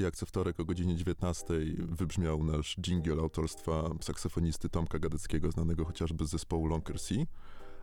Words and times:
jak 0.00 0.16
co 0.16 0.26
wtorek 0.26 0.60
o 0.60 0.64
godzinie 0.64 0.96
19 0.96 1.54
wybrzmiał 1.78 2.44
nasz 2.44 2.76
jingle 2.76 3.22
autorstwa 3.22 3.90
saksofonisty 4.00 4.68
Tomka 4.68 4.98
Gadeckiego, 4.98 5.50
znanego 5.50 5.84
chociażby 5.84 6.26
z 6.26 6.30
zespołu 6.30 6.66
Lonker 6.66 6.98
Sea. 6.98 7.24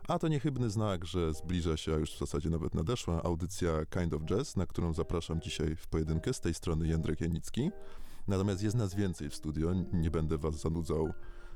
A 0.08 0.18
to 0.18 0.28
niechybny 0.28 0.70
znak, 0.70 1.04
że 1.04 1.34
zbliża 1.34 1.76
się, 1.76 1.94
a 1.94 1.98
już 1.98 2.14
w 2.14 2.18
zasadzie 2.18 2.50
nawet 2.50 2.74
nadeszła, 2.74 3.22
audycja 3.22 3.70
Kind 3.86 4.14
of 4.14 4.22
Jazz, 4.22 4.56
na 4.56 4.66
którą 4.66 4.92
zapraszam 4.92 5.40
dzisiaj 5.40 5.76
w 5.76 5.86
pojedynkę 5.86 6.34
z 6.34 6.40
tej 6.40 6.54
strony 6.54 6.88
Jędrek 6.88 7.20
Janicki. 7.20 7.70
Natomiast 8.28 8.62
jest 8.62 8.76
nas 8.76 8.94
więcej 8.94 9.30
w 9.30 9.34
studio, 9.34 9.74
nie 9.92 10.10
będę 10.10 10.38
was 10.38 10.60
zanudzał 10.60 11.12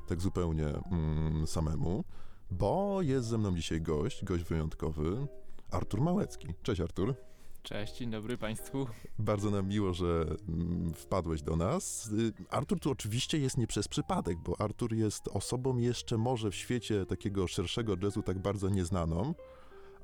tak 0.06 0.20
zupełnie 0.20 0.66
mm, 0.66 1.46
samemu, 1.46 2.04
bo 2.50 3.02
jest 3.02 3.28
ze 3.28 3.38
mną 3.38 3.56
dzisiaj 3.56 3.80
gość, 3.80 4.24
gość 4.24 4.44
wyjątkowy, 4.44 5.26
Artur 5.70 6.00
Małecki. 6.00 6.48
Cześć 6.62 6.80
Artur. 6.80 7.14
Cześć, 7.62 7.98
dzień 7.98 8.10
dobry 8.10 8.38
Państwu. 8.38 8.86
Bardzo 9.18 9.50
nam 9.50 9.68
miło, 9.68 9.94
że 9.94 10.26
mm, 10.48 10.94
wpadłeś 10.94 11.42
do 11.42 11.56
nas. 11.56 12.10
Y, 12.12 12.32
Artur 12.50 12.80
tu 12.80 12.90
oczywiście 12.90 13.38
jest 13.38 13.58
nie 13.58 13.66
przez 13.66 13.88
przypadek, 13.88 14.38
bo 14.38 14.60
Artur 14.60 14.94
jest 14.94 15.28
osobą 15.28 15.76
jeszcze 15.76 16.18
może 16.18 16.50
w 16.50 16.54
świecie 16.54 17.06
takiego 17.06 17.46
szerszego 17.46 17.96
jazzu 18.02 18.22
tak 18.22 18.38
bardzo 18.38 18.68
nieznaną, 18.68 19.34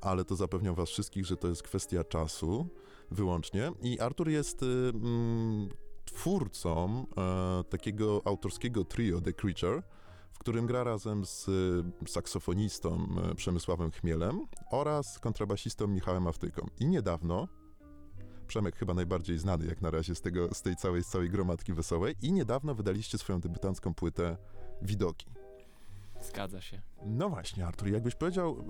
ale 0.01 0.25
to 0.25 0.35
zapewniam 0.35 0.75
was 0.75 0.89
wszystkich, 0.89 1.25
że 1.25 1.37
to 1.37 1.47
jest 1.47 1.63
kwestia 1.63 2.03
czasu 2.03 2.67
wyłącznie. 3.11 3.71
I 3.81 3.99
Artur 3.99 4.29
jest 4.29 4.63
y, 4.63 4.65
mm, 4.65 5.69
twórcą 6.05 7.05
e, 7.17 7.63
takiego 7.63 8.21
autorskiego 8.25 8.85
trio 8.85 9.21
The 9.21 9.33
Creature, 9.33 9.83
w 10.31 10.39
którym 10.39 10.65
gra 10.65 10.83
razem 10.83 11.25
z 11.25 11.45
saksofonistą 12.07 13.07
e, 13.31 13.35
Przemysławem 13.35 13.91
Chmielem 13.91 14.45
oraz 14.71 15.19
kontrabasistą 15.19 15.87
Michałem 15.87 16.27
Awtyką. 16.27 16.67
I 16.79 16.85
niedawno, 16.85 17.47
Przemek 18.49 18.75
chyba 18.75 18.93
najbardziej 18.93 19.37
znany 19.37 19.65
jak 19.65 19.81
na 19.81 19.91
razie 19.91 20.15
z, 20.15 20.21
tego, 20.21 20.53
z 20.53 20.61
tej 20.61 20.75
całej, 20.75 21.03
z 21.03 21.07
całej 21.07 21.29
gromadki 21.29 21.73
wesołej, 21.73 22.15
i 22.21 22.31
niedawno 22.31 22.75
wydaliście 22.75 23.17
swoją 23.17 23.39
debiutancką 23.39 23.93
płytę 23.93 24.37
Widoki. 24.81 25.27
Zgadza 26.21 26.61
się. 26.61 26.81
No 27.05 27.29
właśnie, 27.29 27.67
Artur, 27.67 27.87
jakbyś 27.87 28.15
powiedział, 28.15 28.65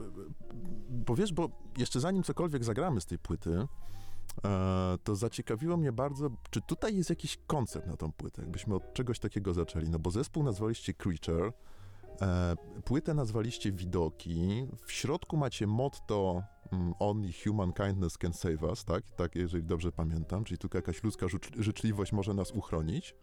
powiesz, 1.05 1.33
bo 1.33 1.49
jeszcze 1.77 1.99
zanim 1.99 2.23
cokolwiek 2.23 2.63
zagramy 2.63 3.01
z 3.01 3.05
tej 3.05 3.19
płyty, 3.19 3.67
e, 4.45 4.97
to 5.03 5.15
zaciekawiło 5.15 5.77
mnie 5.77 5.91
bardzo, 5.91 6.29
czy 6.49 6.61
tutaj 6.61 6.97
jest 6.97 7.09
jakiś 7.09 7.37
koncept 7.47 7.87
na 7.87 7.97
tą 7.97 8.11
płytę, 8.11 8.41
jakbyśmy 8.41 8.75
od 8.75 8.93
czegoś 8.93 9.19
takiego 9.19 9.53
zaczęli, 9.53 9.89
no 9.89 9.99
bo 9.99 10.11
zespół 10.11 10.43
nazwaliście 10.43 10.93
Creature, 10.93 11.53
e, 12.21 12.55
płytę 12.85 13.13
nazwaliście 13.13 13.71
Widoki, 13.71 14.67
w 14.85 14.91
środku 14.91 15.37
macie 15.37 15.67
motto 15.67 16.43
Only 16.99 17.33
human 17.43 17.73
kindness 17.73 18.17
can 18.17 18.33
save 18.33 18.63
us, 18.63 18.85
tak? 18.85 19.03
Tak, 19.09 19.35
jeżeli 19.35 19.63
dobrze 19.63 19.91
pamiętam, 19.91 20.43
czyli 20.43 20.57
tylko 20.57 20.77
jakaś 20.77 21.03
ludzka 21.03 21.25
życzliwość 21.59 22.11
może 22.11 22.33
nas 22.33 22.51
uchronić. 22.51 23.15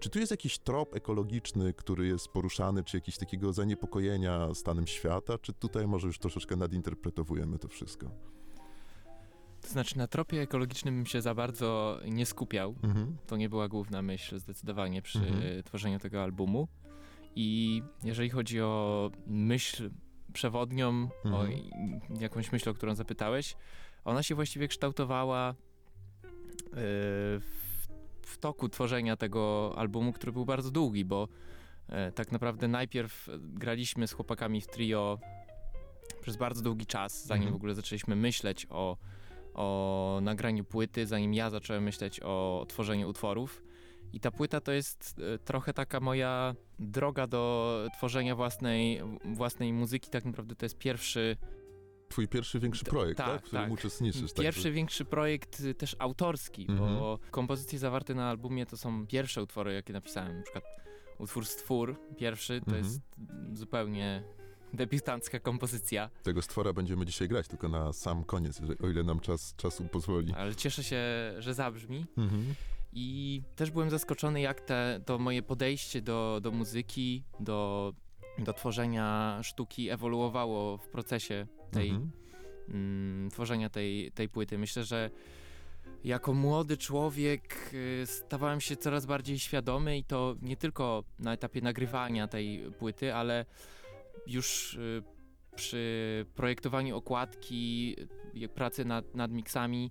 Czy 0.00 0.10
tu 0.10 0.18
jest 0.18 0.30
jakiś 0.30 0.58
trop 0.58 0.94
ekologiczny, 0.94 1.74
który 1.74 2.06
jest 2.06 2.28
poruszany, 2.28 2.84
czy 2.84 2.96
jakieś 2.96 3.18
takiego 3.18 3.52
zaniepokojenia 3.52 4.54
stanem 4.54 4.86
świata, 4.86 5.38
czy 5.38 5.52
tutaj 5.52 5.86
może 5.86 6.06
już 6.06 6.18
troszeczkę 6.18 6.56
nadinterpretowujemy 6.56 7.58
to 7.58 7.68
wszystko? 7.68 8.10
To 9.60 9.68
znaczy, 9.68 9.98
na 9.98 10.06
tropie 10.06 10.40
ekologicznym 10.40 10.94
bym 10.96 11.06
się 11.06 11.22
za 11.22 11.34
bardzo 11.34 12.00
nie 12.08 12.26
skupiał. 12.26 12.74
Mhm. 12.82 13.16
To 13.26 13.36
nie 13.36 13.48
była 13.48 13.68
główna 13.68 14.02
myśl 14.02 14.38
zdecydowanie 14.38 15.02
przy 15.02 15.18
mhm. 15.18 15.62
tworzeniu 15.62 15.98
tego 15.98 16.22
albumu. 16.22 16.68
I 17.36 17.82
jeżeli 18.04 18.30
chodzi 18.30 18.60
o 18.60 19.10
myśl 19.26 19.90
przewodnią, 20.32 20.88
mhm. 21.24 21.34
o 21.34 21.44
jakąś 22.20 22.52
myśl, 22.52 22.70
o 22.70 22.74
którą 22.74 22.94
zapytałeś, 22.94 23.56
ona 24.04 24.22
się 24.22 24.34
właściwie 24.34 24.68
kształtowała 24.68 25.54
yy, 26.64 26.72
w 27.40 27.70
w 28.30 28.38
toku 28.38 28.68
tworzenia 28.68 29.16
tego 29.16 29.72
albumu, 29.76 30.12
który 30.12 30.32
był 30.32 30.44
bardzo 30.44 30.70
długi, 30.70 31.04
bo 31.04 31.28
e, 31.88 32.12
tak 32.12 32.32
naprawdę 32.32 32.68
najpierw 32.68 33.28
graliśmy 33.38 34.08
z 34.08 34.12
chłopakami 34.12 34.60
w 34.60 34.66
trio 34.66 35.18
przez 36.20 36.36
bardzo 36.36 36.62
długi 36.62 36.86
czas, 36.86 37.26
zanim 37.26 37.42
mhm. 37.42 37.52
w 37.52 37.56
ogóle 37.56 37.74
zaczęliśmy 37.74 38.16
myśleć 38.16 38.66
o, 38.70 38.96
o 39.54 40.18
nagraniu 40.22 40.64
płyty, 40.64 41.06
zanim 41.06 41.34
ja 41.34 41.50
zacząłem 41.50 41.82
myśleć 41.82 42.20
o 42.20 42.66
tworzeniu 42.68 43.08
utworów. 43.08 43.62
I 44.12 44.20
ta 44.20 44.30
płyta 44.30 44.60
to 44.60 44.72
jest 44.72 45.20
e, 45.34 45.38
trochę 45.38 45.72
taka 45.72 46.00
moja 46.00 46.54
droga 46.78 47.26
do 47.26 47.86
tworzenia 47.96 48.36
własnej, 48.36 49.00
własnej 49.24 49.72
muzyki. 49.72 50.10
Tak 50.10 50.24
naprawdę 50.24 50.54
to 50.54 50.64
jest 50.64 50.78
pierwszy 50.78 51.36
twój 52.08 52.28
pierwszy 52.28 52.60
większy 52.60 52.84
projekt, 52.84 53.18
tak, 53.18 53.26
tak? 53.26 53.40
w 53.40 53.44
którym 53.44 53.64
tak. 53.64 53.72
uczestniczysz. 53.72 54.32
Pierwszy 54.34 54.62
tak, 54.62 54.72
większy 54.72 55.04
projekt 55.04 55.60
y, 55.60 55.74
też 55.74 55.96
autorski, 55.98 56.66
mhm. 56.68 56.98
bo 56.98 57.18
kompozycje 57.30 57.78
zawarte 57.78 58.14
na 58.14 58.30
albumie 58.30 58.66
to 58.66 58.76
są 58.76 59.06
pierwsze 59.06 59.42
utwory, 59.42 59.74
jakie 59.74 59.92
napisałem. 59.92 60.36
Na 60.36 60.42
przykład 60.42 60.64
utwór 61.18 61.46
Stwór, 61.46 61.96
pierwszy, 62.16 62.60
to 62.60 62.66
mhm. 62.66 62.84
jest 62.84 63.00
zupełnie 63.52 64.22
debiutancka 64.72 65.40
kompozycja. 65.40 66.10
Tego 66.22 66.42
stwora 66.42 66.72
będziemy 66.72 67.06
dzisiaj 67.06 67.28
grać, 67.28 67.48
tylko 67.48 67.68
na 67.68 67.92
sam 67.92 68.24
koniec, 68.24 68.60
o 68.82 68.88
ile 68.88 69.02
nam 69.02 69.20
czas, 69.20 69.54
czasu 69.56 69.84
pozwoli. 69.84 70.34
Ale 70.34 70.54
cieszę 70.54 70.84
się, 70.84 71.00
że 71.38 71.54
zabrzmi. 71.54 72.06
Mhm. 72.18 72.54
I 72.92 73.42
też 73.56 73.70
byłem 73.70 73.90
zaskoczony, 73.90 74.40
jak 74.40 74.60
te, 74.60 75.00
to 75.06 75.18
moje 75.18 75.42
podejście 75.42 76.02
do, 76.02 76.40
do 76.42 76.50
muzyki, 76.50 77.24
do 77.40 77.92
do 78.44 78.52
tworzenia 78.52 79.40
sztuki 79.42 79.90
ewoluowało 79.90 80.76
w 80.76 80.88
procesie 80.88 81.46
tej, 81.70 81.90
mhm. 81.90 82.10
mm, 82.68 83.30
tworzenia 83.30 83.70
tej, 83.70 84.12
tej 84.12 84.28
płyty. 84.28 84.58
Myślę, 84.58 84.84
że 84.84 85.10
jako 86.04 86.34
młody 86.34 86.76
człowiek 86.76 87.70
y, 87.74 88.06
stawałem 88.06 88.60
się 88.60 88.76
coraz 88.76 89.06
bardziej 89.06 89.38
świadomy 89.38 89.98
i 89.98 90.04
to 90.04 90.36
nie 90.42 90.56
tylko 90.56 91.04
na 91.18 91.32
etapie 91.32 91.60
nagrywania 91.60 92.28
tej 92.28 92.72
płyty, 92.78 93.14
ale 93.14 93.44
już 94.26 94.74
y, 94.74 95.02
przy 95.56 96.26
projektowaniu 96.34 96.96
okładki, 96.96 97.96
pracy 98.54 98.84
nad, 98.84 99.14
nad 99.14 99.32
miksami, 99.32 99.90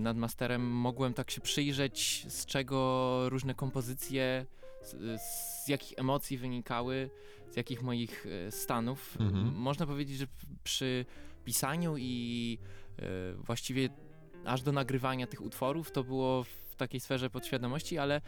nad 0.00 0.16
masterem 0.16 0.70
mogłem 0.70 1.14
tak 1.14 1.30
się 1.30 1.40
przyjrzeć, 1.40 2.26
z 2.28 2.46
czego 2.46 3.28
różne 3.28 3.54
kompozycje, 3.54 4.46
z, 4.82 5.20
z 5.64 5.68
jakich 5.68 5.98
emocji 5.98 6.38
wynikały, 6.38 7.10
z 7.50 7.56
jakich 7.56 7.82
moich 7.82 8.26
e, 8.26 8.50
stanów. 8.50 9.16
Mhm. 9.20 9.54
Można 9.54 9.86
powiedzieć, 9.86 10.16
że 10.16 10.26
przy 10.64 11.06
pisaniu 11.44 11.96
i 11.98 12.58
e, 12.98 13.02
właściwie 13.34 13.88
aż 14.44 14.62
do 14.62 14.72
nagrywania 14.72 15.26
tych 15.26 15.42
utworów 15.42 15.90
to 15.90 16.04
było 16.04 16.44
w 16.44 16.76
takiej 16.76 17.00
sferze 17.00 17.30
podświadomości, 17.30 17.98
ale 17.98 18.20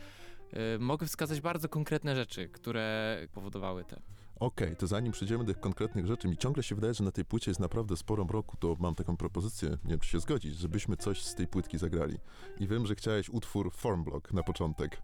mogę 0.78 1.07
wskazać 1.07 1.41
bardzo 1.41 1.69
konkretne 1.69 2.17
rzeczy, 2.17 2.49
które 2.49 3.19
powodowały 3.33 3.84
te. 3.84 4.01
Okej, 4.41 4.69
okay, 4.69 4.76
to 4.76 4.86
zanim 4.86 5.12
przejdziemy 5.12 5.44
do 5.44 5.52
tych 5.52 5.60
konkretnych 5.60 6.06
rzeczy, 6.06 6.28
mi 6.28 6.36
ciągle 6.36 6.62
się 6.62 6.74
wydaje, 6.74 6.94
że 6.94 7.04
na 7.04 7.12
tej 7.12 7.24
płycie 7.24 7.50
jest 7.50 7.60
naprawdę 7.60 7.97
sporo 7.97 8.24
mroku, 8.24 8.56
to 8.56 8.76
mam 8.80 8.94
taką 8.94 9.16
propozycję, 9.16 9.70
nie 9.70 9.91
wiem 9.91 10.00
czy 10.00 10.08
się 10.08 10.20
zgodzić, 10.20 10.56
żebyśmy 10.56 10.97
coś 10.97 11.22
z 11.22 11.34
tej 11.34 11.47
płytki 11.47 11.78
zagrali. 11.78 12.19
I 12.60 12.66
wiem, 12.66 12.86
że 12.86 12.94
chciałeś 12.94 13.28
utwór 13.28 13.72
Formblock 13.72 14.32
na 14.32 14.42
początek. 14.42 15.02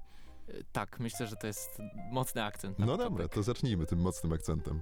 Tak, 0.72 1.00
myślę, 1.00 1.26
że 1.26 1.36
to 1.36 1.46
jest 1.46 1.78
mocny 2.12 2.44
akcent. 2.44 2.78
no 2.78 2.96
dobra, 2.96 3.28
to 3.28 3.42
zacznijmy 3.42 3.86
tym 3.86 3.98
mocnym 3.98 4.32
akcentem. 4.32 4.80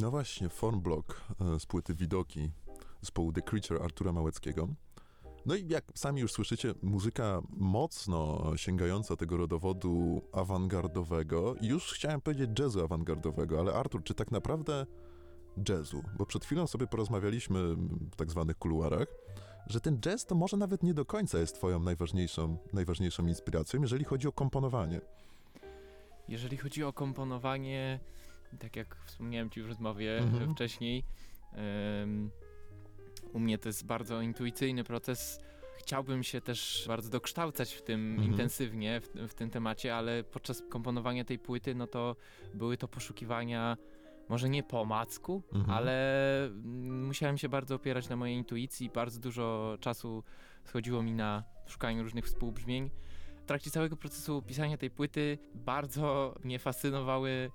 No 0.00 0.10
właśnie, 0.10 0.48
Formblock 0.48 1.20
e, 1.40 1.60
z 1.60 1.66
płyty 1.66 1.94
Widoki 1.94 2.50
zespołu 3.00 3.32
The 3.32 3.42
Creature 3.42 3.82
Artura 3.82 4.12
Małeckiego. 4.12 4.68
No 5.46 5.54
i 5.54 5.68
jak 5.68 5.84
sami 5.94 6.20
już 6.20 6.32
słyszycie, 6.32 6.74
muzyka 6.82 7.40
mocno 7.50 8.52
sięgająca 8.56 9.16
tego 9.16 9.36
rodowodu 9.36 10.22
awangardowego. 10.32 11.54
Już 11.60 11.92
chciałem 11.92 12.20
powiedzieć 12.20 12.50
jazzu 12.58 12.84
awangardowego, 12.84 13.60
ale 13.60 13.74
Artur, 13.74 14.04
czy 14.04 14.14
tak 14.14 14.30
naprawdę 14.30 14.86
jazzu? 15.68 16.02
Bo 16.18 16.26
przed 16.26 16.44
chwilą 16.44 16.66
sobie 16.66 16.86
porozmawialiśmy 16.86 17.76
w 18.12 18.16
tak 18.16 18.30
zwanych 18.30 18.58
kuluarach, 18.58 19.08
że 19.66 19.80
ten 19.80 20.00
jazz 20.00 20.26
to 20.26 20.34
może 20.34 20.56
nawet 20.56 20.82
nie 20.82 20.94
do 20.94 21.04
końca 21.04 21.38
jest 21.38 21.54
twoją 21.54 21.80
najważniejszą, 21.80 22.56
najważniejszą 22.72 23.26
inspiracją, 23.26 23.80
jeżeli 23.80 24.04
chodzi 24.04 24.28
o 24.28 24.32
komponowanie. 24.32 25.00
Jeżeli 26.28 26.56
chodzi 26.56 26.84
o 26.84 26.92
komponowanie, 26.92 28.00
tak 28.58 28.76
jak 28.76 28.96
wspomniałem 29.04 29.50
ci 29.50 29.62
w 29.62 29.66
rozmowie 29.66 30.18
mhm. 30.18 30.54
wcześniej, 30.54 31.04
um, 32.00 32.30
u 33.32 33.38
mnie 33.38 33.58
to 33.58 33.68
jest 33.68 33.86
bardzo 33.86 34.20
intuicyjny 34.20 34.84
proces. 34.84 35.40
Chciałbym 35.78 36.22
się 36.22 36.40
też 36.40 36.84
bardzo 36.88 37.10
dokształcać 37.10 37.74
w 37.74 37.82
tym 37.82 38.10
mhm. 38.10 38.30
intensywnie, 38.30 39.00
w, 39.00 39.28
w, 39.28 39.34
tym 39.34 39.50
temacie, 39.50 39.96
ale 39.96 40.24
podczas 40.24 40.62
komponowania 40.70 41.24
tej 41.24 41.38
płyty, 41.38 41.74
no 41.74 41.86
to 41.86 42.16
były 42.54 42.76
to 42.76 42.88
poszukiwania 42.88 43.76
może 44.28 44.48
nie 44.48 44.62
po 44.62 44.84
macku, 44.84 45.42
mhm. 45.52 45.70
ale 45.70 45.96
musiałem 46.84 47.38
się 47.38 47.48
bardzo 47.48 47.74
opierać 47.74 48.08
na 48.08 48.16
mojej 48.16 48.36
intuicji. 48.36 48.90
Bardzo 48.94 49.20
dużo 49.20 49.76
czasu 49.80 50.24
schodziło 50.64 51.02
mi 51.02 51.12
na 51.12 51.44
szukaniu 51.66 52.02
różnych 52.02 52.26
współbrzmień. 52.26 52.90
W 53.42 53.46
trakcie 53.46 53.70
całego 53.70 53.96
procesu 53.96 54.42
pisania 54.42 54.76
tej 54.76 54.90
płyty 54.90 55.38
bardzo 55.54 56.34
mnie 56.44 56.58
fascynowały 56.58 57.50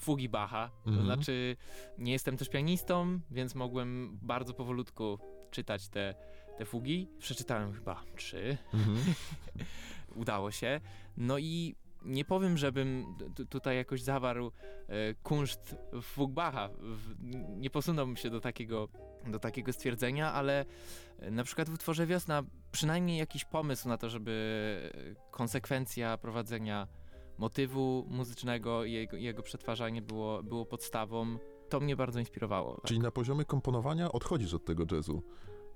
fugi 0.00 0.28
Bacha. 0.28 0.70
To 0.84 0.90
mhm. 0.90 1.06
znaczy, 1.06 1.56
nie 1.98 2.12
jestem 2.12 2.36
też 2.36 2.48
pianistą, 2.48 3.20
więc 3.30 3.54
mogłem 3.54 4.18
bardzo 4.22 4.54
powolutku 4.54 5.18
czytać 5.50 5.88
te, 5.88 6.14
te 6.58 6.64
fugi. 6.64 7.08
Przeczytałem 7.18 7.72
chyba 7.72 8.02
trzy. 8.16 8.58
Mhm. 8.74 8.98
Udało 10.22 10.50
się. 10.50 10.80
No 11.16 11.38
i 11.38 11.74
nie 12.02 12.24
powiem, 12.24 12.58
żebym 12.58 13.16
tutaj 13.50 13.76
jakoś 13.76 14.02
zawarł 14.02 14.52
e, 14.88 15.14
kunszt 15.14 15.76
Fugbacha. 16.02 16.68
Nie 17.56 17.70
posunąłbym 17.70 18.16
się 18.16 18.30
do 18.30 18.40
takiego, 18.40 18.88
do 19.26 19.38
takiego 19.38 19.72
stwierdzenia, 19.72 20.32
ale 20.32 20.64
e, 21.18 21.30
na 21.30 21.44
przykład 21.44 21.70
w 21.70 21.74
utworze 21.74 22.06
Wiosna 22.06 22.42
przynajmniej 22.72 23.18
jakiś 23.18 23.44
pomysł 23.44 23.88
na 23.88 23.98
to, 23.98 24.08
żeby 24.08 24.92
konsekwencja 25.30 26.18
prowadzenia 26.18 26.88
motywu 27.40 28.06
muzycznego 28.08 28.84
i 28.84 28.92
jego, 28.92 29.16
jego 29.16 29.42
przetwarzanie 29.42 30.02
było, 30.02 30.42
było 30.42 30.66
podstawą. 30.66 31.38
To 31.68 31.80
mnie 31.80 31.96
bardzo 31.96 32.18
inspirowało. 32.18 32.74
Tak. 32.74 32.84
Czyli 32.84 33.00
na 33.00 33.10
poziomie 33.10 33.44
komponowania 33.44 34.12
odchodzisz 34.12 34.54
od 34.54 34.64
tego 34.64 34.84
jazzu. 34.96 35.22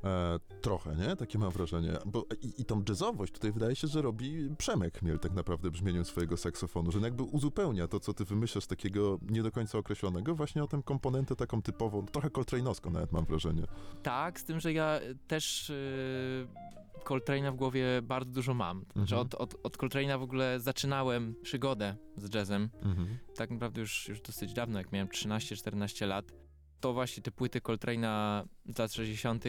E, 0.05 0.39
trochę, 0.61 0.97
nie? 0.97 1.17
Takie 1.17 1.39
mam 1.39 1.51
wrażenie. 1.51 1.93
Bo, 2.07 2.27
i, 2.41 2.61
I 2.61 2.65
tą 2.65 2.83
jazzowość 2.89 3.33
tutaj 3.33 3.53
wydaje 3.53 3.77
się, 3.77 3.89
że 3.89 4.03
robi 4.03 4.49
Przemek 4.59 5.03
Miel 5.03 5.19
tak 5.19 5.33
naprawdę 5.33 5.71
brzmieniem 5.71 6.05
swojego 6.05 6.37
saksofonu, 6.37 6.93
że 6.93 6.99
jakby 6.99 7.23
uzupełnia 7.23 7.89
to, 7.89 8.01
co 8.01 8.15
ty 8.15 8.25
wymyślasz 8.25 8.67
takiego 8.67 9.19
nie 9.31 9.43
do 9.43 9.51
końca 9.51 9.79
określonego, 9.79 10.35
właśnie 10.35 10.65
o 10.65 10.67
tę 10.67 10.81
komponentę 10.85 11.37
taką 11.37 11.63
typową, 11.63 12.07
trochę 12.07 12.29
Coltrane'owską 12.29 12.93
nawet 12.93 13.13
mam 13.13 13.25
wrażenie. 13.25 13.63
Tak, 14.03 14.41
z 14.41 14.45
tym, 14.45 14.61
że 14.61 14.73
ja 14.73 15.01
też... 15.27 15.69
Yy 15.69 16.75
Coltrane'a 17.05 17.53
w 17.53 17.57
głowie 17.57 18.03
bardzo 18.03 18.33
dużo 18.33 18.55
mam. 18.55 18.85
Znaczy 18.93 19.15
mhm. 19.15 19.21
od, 19.21 19.35
od, 19.35 19.67
od 19.67 19.77
Coltrane'a 19.77 20.19
w 20.19 20.23
ogóle 20.23 20.61
zaczynałem 20.61 21.35
przygodę 21.43 21.97
z 22.17 22.35
jazzem. 22.35 22.71
Mhm. 22.83 23.19
Tak 23.37 23.51
naprawdę 23.51 23.81
już, 23.81 24.09
już 24.09 24.21
dosyć 24.21 24.53
dawno, 24.53 24.79
jak 24.79 24.93
miałem 24.93 25.09
13-14 25.09 26.07
lat. 26.07 26.33
To 26.81 26.93
właśnie 26.93 27.23
te 27.23 27.31
płyty 27.31 27.61
Coltrane'a 27.61 28.45
z 28.75 28.79
lat 28.79 28.93
60 28.93 29.45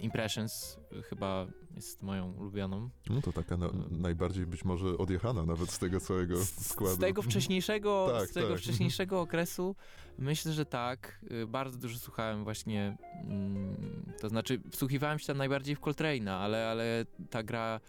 Impressions 0.00 0.78
chyba 1.10 1.46
jest 1.76 2.02
moją 2.02 2.32
ulubioną. 2.32 2.90
No 3.10 3.22
to 3.22 3.32
taka 3.32 3.56
na, 3.56 3.68
najbardziej 3.90 4.46
być 4.46 4.64
może 4.64 4.98
odjechana 4.98 5.44
nawet 5.44 5.70
z 5.70 5.78
tego 5.78 6.00
całego 6.00 6.44
składu. 6.44 6.96
Z 6.96 6.98
tego 6.98 7.22
wcześniejszego, 7.22 8.08
tak, 8.18 8.28
z 8.28 8.32
tego 8.32 8.48
tak. 8.48 8.58
wcześniejszego 8.58 9.20
okresu 9.20 9.76
myślę, 10.18 10.52
że 10.52 10.66
tak. 10.66 11.20
Y, 11.32 11.46
bardzo 11.46 11.78
dużo 11.78 11.98
słuchałem 11.98 12.44
właśnie, 12.44 12.96
mm, 13.24 14.12
to 14.20 14.28
znaczy 14.28 14.60
wsłuchiwałem 14.70 15.18
się 15.18 15.26
tam 15.26 15.36
najbardziej 15.36 15.76
w 15.76 15.80
Coltrane'a, 15.80 16.30
ale, 16.30 16.68
ale 16.68 17.04
ta 17.30 17.42
gra 17.42 17.80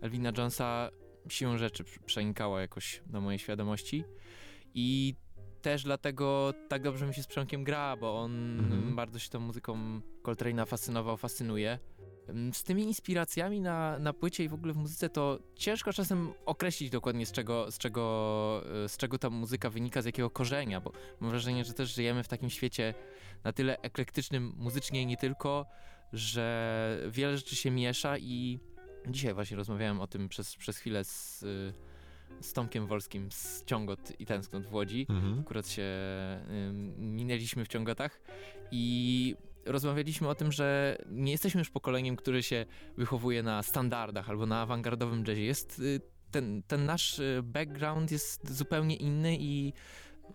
Elvina 0.00 0.32
Jonesa 0.38 0.90
siłą 1.28 1.58
rzeczy 1.58 1.84
przenikała 2.06 2.60
jakoś 2.60 3.02
do 3.06 3.20
mojej 3.20 3.38
świadomości 3.38 4.04
i 4.74 5.14
też 5.64 5.82
dlatego 5.82 6.54
tak 6.68 6.82
dobrze 6.82 7.06
mi 7.06 7.14
się 7.14 7.22
z 7.22 7.26
Przemkiem 7.26 7.64
gra, 7.64 7.96
bo 7.96 8.20
on 8.20 8.60
mhm. 8.60 8.96
bardzo 8.96 9.18
się 9.18 9.30
tą 9.30 9.40
muzyką 9.40 10.00
Coltrane'a 10.22 10.66
fascynował, 10.66 11.16
fascynuje. 11.16 11.78
Z 12.52 12.62
tymi 12.62 12.82
inspiracjami 12.82 13.60
na, 13.60 13.98
na 13.98 14.12
płycie 14.12 14.44
i 14.44 14.48
w 14.48 14.54
ogóle 14.54 14.72
w 14.72 14.76
muzyce 14.76 15.08
to 15.08 15.38
ciężko 15.56 15.92
czasem 15.92 16.32
określić 16.46 16.90
dokładnie 16.90 17.26
z 17.26 17.32
czego, 17.32 17.70
z, 17.70 17.78
czego, 17.78 18.62
e, 18.84 18.88
z 18.88 18.96
czego 18.96 19.18
ta 19.18 19.30
muzyka 19.30 19.70
wynika, 19.70 20.02
z 20.02 20.04
jakiego 20.04 20.30
korzenia, 20.30 20.80
bo 20.80 20.92
mam 21.20 21.30
wrażenie, 21.30 21.64
że 21.64 21.72
też 21.72 21.94
żyjemy 21.94 22.22
w 22.22 22.28
takim 22.28 22.50
świecie 22.50 22.94
na 23.44 23.52
tyle 23.52 23.80
eklektycznym 23.80 24.52
muzycznie 24.56 25.02
i 25.02 25.06
nie 25.06 25.16
tylko, 25.16 25.66
że 26.12 27.08
wiele 27.10 27.36
rzeczy 27.36 27.56
się 27.56 27.70
miesza 27.70 28.18
i 28.18 28.58
dzisiaj 29.08 29.34
właśnie 29.34 29.56
rozmawiałem 29.56 30.00
o 30.00 30.06
tym 30.06 30.28
przez, 30.28 30.56
przez 30.56 30.78
chwilę 30.78 31.04
z 31.04 31.44
z 32.40 32.52
Tomkiem 32.52 32.86
Wolskim 32.86 33.32
z 33.32 33.64
Ciągot 33.64 34.20
i 34.20 34.26
Tęsknot 34.26 34.66
w 34.66 34.74
Łodzi. 34.74 35.06
Mhm. 35.08 35.40
Akurat 35.40 35.68
się 35.68 35.82
y, 35.82 36.72
minęliśmy 36.98 37.64
w 37.64 37.68
Ciągotach 37.68 38.20
i 38.70 39.36
rozmawialiśmy 39.66 40.28
o 40.28 40.34
tym, 40.34 40.52
że 40.52 40.98
nie 41.10 41.32
jesteśmy 41.32 41.58
już 41.58 41.70
pokoleniem, 41.70 42.16
które 42.16 42.42
się 42.42 42.66
wychowuje 42.96 43.42
na 43.42 43.62
standardach 43.62 44.30
albo 44.30 44.46
na 44.46 44.60
awangardowym 44.60 45.24
jazzie. 45.24 45.44
Jest 45.44 45.78
y, 45.78 46.00
ten, 46.30 46.62
ten 46.62 46.84
nasz 46.84 47.18
y, 47.18 47.40
background 47.42 48.12
jest 48.12 48.56
zupełnie 48.56 48.96
inny 48.96 49.36
i 49.40 49.72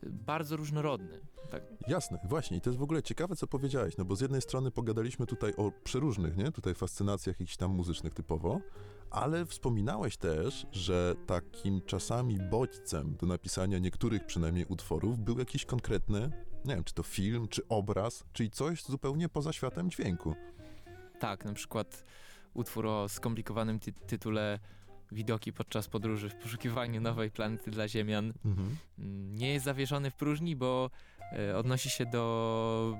bardzo 0.04 0.58
różnorodny. 0.58 1.20
Tak. 1.52 1.64
Jasne, 1.88 2.20
właśnie. 2.24 2.58
I 2.58 2.62
to 2.62 2.70
jest 2.70 2.80
w 2.80 2.84
ogóle 2.84 3.04
ciekawe, 3.04 3.36
co 3.36 3.48
powiedziałeś, 3.48 3.98
no 3.98 4.06
bo 4.06 4.16
z 4.16 4.22
jednej 4.22 4.42
strony 4.42 4.72
pogadaliśmy 4.72 5.26
tutaj 5.26 5.54
o 5.58 5.72
przeróżnych, 5.84 6.38
nie, 6.38 6.52
tutaj 6.52 6.76
fascynacjach 6.76 7.40
jakichś 7.40 7.58
tam 7.58 7.72
muzycznych 7.72 8.14
typowo, 8.14 8.62
ale 9.10 9.46
wspominałeś 9.46 10.18
też, 10.18 10.68
że 10.72 11.16
takim 11.26 11.82
czasami 11.82 12.40
bodźcem 12.40 13.16
do 13.16 13.28
napisania 13.28 13.80
niektórych 13.80 14.26
przynajmniej 14.26 14.66
utworów 14.66 15.20
był 15.20 15.40
jakiś 15.40 15.66
konkretny, 15.66 16.32
nie 16.66 16.76
wiem, 16.76 16.84
czy 16.84 16.94
to 16.94 17.04
film, 17.04 17.48
czy 17.48 17.68
obraz, 17.68 18.24
czyli 18.34 18.50
coś 18.50 18.84
zupełnie 18.84 19.30
poza 19.30 19.54
światem 19.54 19.90
dźwięku. 19.90 20.36
Tak, 21.20 21.46
na 21.46 21.54
przykład 21.54 22.06
utwór 22.54 22.88
o 22.88 23.10
skomplikowanym 23.10 23.80
ty 23.80 23.94
tytule 23.94 24.60
Widoki 25.12 25.54
podczas 25.54 25.88
podróży 25.88 26.30
w 26.30 26.36
poszukiwaniu 26.36 27.02
nowej 27.02 27.32
planety 27.32 27.72
dla 27.72 27.88
Ziemian 27.88 28.34
mhm. 28.46 28.78
Mm, 29.00 29.36
nie 29.36 29.54
jest 29.54 29.66
zawieszony 29.66 30.12
w 30.12 30.16
próżni, 30.16 30.56
bo 30.56 30.90
e, 31.34 31.58
odnosi 31.58 31.90
się 31.90 32.06
do 32.06 32.98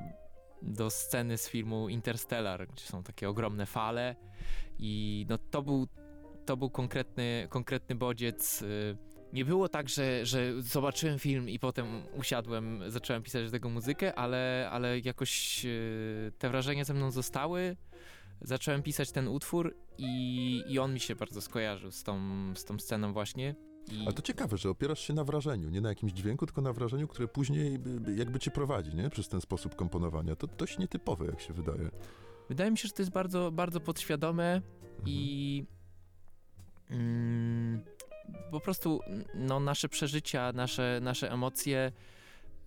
do 0.62 0.90
sceny 0.90 1.38
z 1.38 1.50
filmu 1.50 1.90
Interstellar, 1.90 2.68
gdzie 2.68 2.86
są 2.86 3.04
takie 3.04 3.30
ogromne 3.30 3.66
fale 3.66 4.16
i 4.80 5.26
no 5.30 5.38
to 5.38 5.62
był, 5.62 5.88
to 6.46 6.58
był 6.58 6.70
konkretny, 6.70 7.48
konkretny 7.50 7.96
bodziec. 7.96 8.62
Y, 8.62 8.98
nie 9.34 9.46
było 9.46 9.70
tak, 9.70 9.90
że, 9.90 10.26
że 10.26 10.62
zobaczyłem 10.62 11.20
film 11.20 11.50
i 11.50 11.60
potem 11.60 12.04
usiadłem, 12.18 12.92
zacząłem 12.92 13.24
pisać 13.24 13.46
do 13.46 13.52
tego 13.52 13.70
muzykę, 13.70 14.16
ale, 14.16 14.70
ale 14.72 15.00
jakoś 15.00 15.66
y, 15.66 16.32
te 16.38 16.50
wrażenia 16.50 16.84
ze 16.84 16.94
mną 16.94 17.12
zostały. 17.12 17.76
Zacząłem 18.42 18.84
pisać 18.84 19.12
ten 19.12 19.28
utwór 19.28 19.76
i, 19.98 20.64
i 20.68 20.80
on 20.80 20.94
mi 20.94 21.00
się 21.00 21.16
bardzo 21.16 21.42
skojarzył 21.42 21.92
z 21.92 22.04
tą, 22.04 22.20
z 22.56 22.66
tą 22.66 22.80
sceną 22.80 23.14
właśnie. 23.14 23.56
I... 23.92 24.02
Ale 24.02 24.14
to 24.14 24.22
ciekawe, 24.22 24.58
że 24.58 24.70
opierasz 24.70 25.00
się 25.00 25.14
na 25.14 25.24
wrażeniu, 25.24 25.70
nie 25.70 25.82
na 25.82 25.90
jakimś 25.90 26.12
dźwięku, 26.12 26.46
tylko 26.46 26.62
na 26.62 26.74
wrażeniu, 26.74 27.08
które 27.08 27.28
później 27.28 27.80
jakby 28.16 28.40
cię 28.40 28.52
prowadzi, 28.52 28.96
nie? 28.96 29.10
Przez 29.10 29.28
ten 29.28 29.42
sposób 29.42 29.76
komponowania. 29.76 30.36
To 30.36 30.48
dość 30.48 30.78
nietypowe, 30.78 31.26
jak 31.26 31.42
się 31.42 31.54
wydaje. 31.54 31.90
Wydaje 32.50 32.72
mi 32.72 32.78
się, 32.78 32.88
że 32.88 32.94
to 32.94 33.02
jest 33.02 33.12
bardzo, 33.12 33.52
bardzo 33.52 33.80
podświadome 33.80 34.54
mhm. 34.54 34.64
i 35.06 35.66
mm, 36.90 37.82
po 38.52 38.60
prostu 38.60 39.00
no, 39.34 39.60
nasze 39.60 39.90
przeżycia, 39.90 40.52
nasze, 40.54 41.00
nasze 41.02 41.32
emocje 41.32 41.92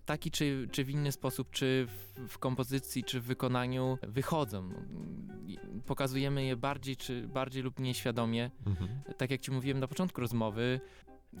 taki 0.05 0.31
czy, 0.31 0.67
czy 0.71 0.83
w 0.83 0.89
inny 0.89 1.11
sposób, 1.11 1.49
czy 1.51 1.87
w, 1.87 2.27
w, 2.29 2.37
kompozycji, 2.37 3.03
czy 3.03 3.21
w 3.21 3.23
wykonaniu 3.23 3.97
wychodzą. 4.01 4.69
Pokazujemy 5.85 6.45
je 6.45 6.55
bardziej, 6.55 6.97
czy 6.97 7.27
bardziej 7.27 7.63
lub 7.63 7.79
nieświadomie. 7.79 8.51
Mhm. 8.65 8.89
Tak 9.17 9.31
jak 9.31 9.41
ci 9.41 9.51
mówiłem 9.51 9.79
na 9.79 9.87
początku 9.87 10.21
rozmowy, 10.21 10.79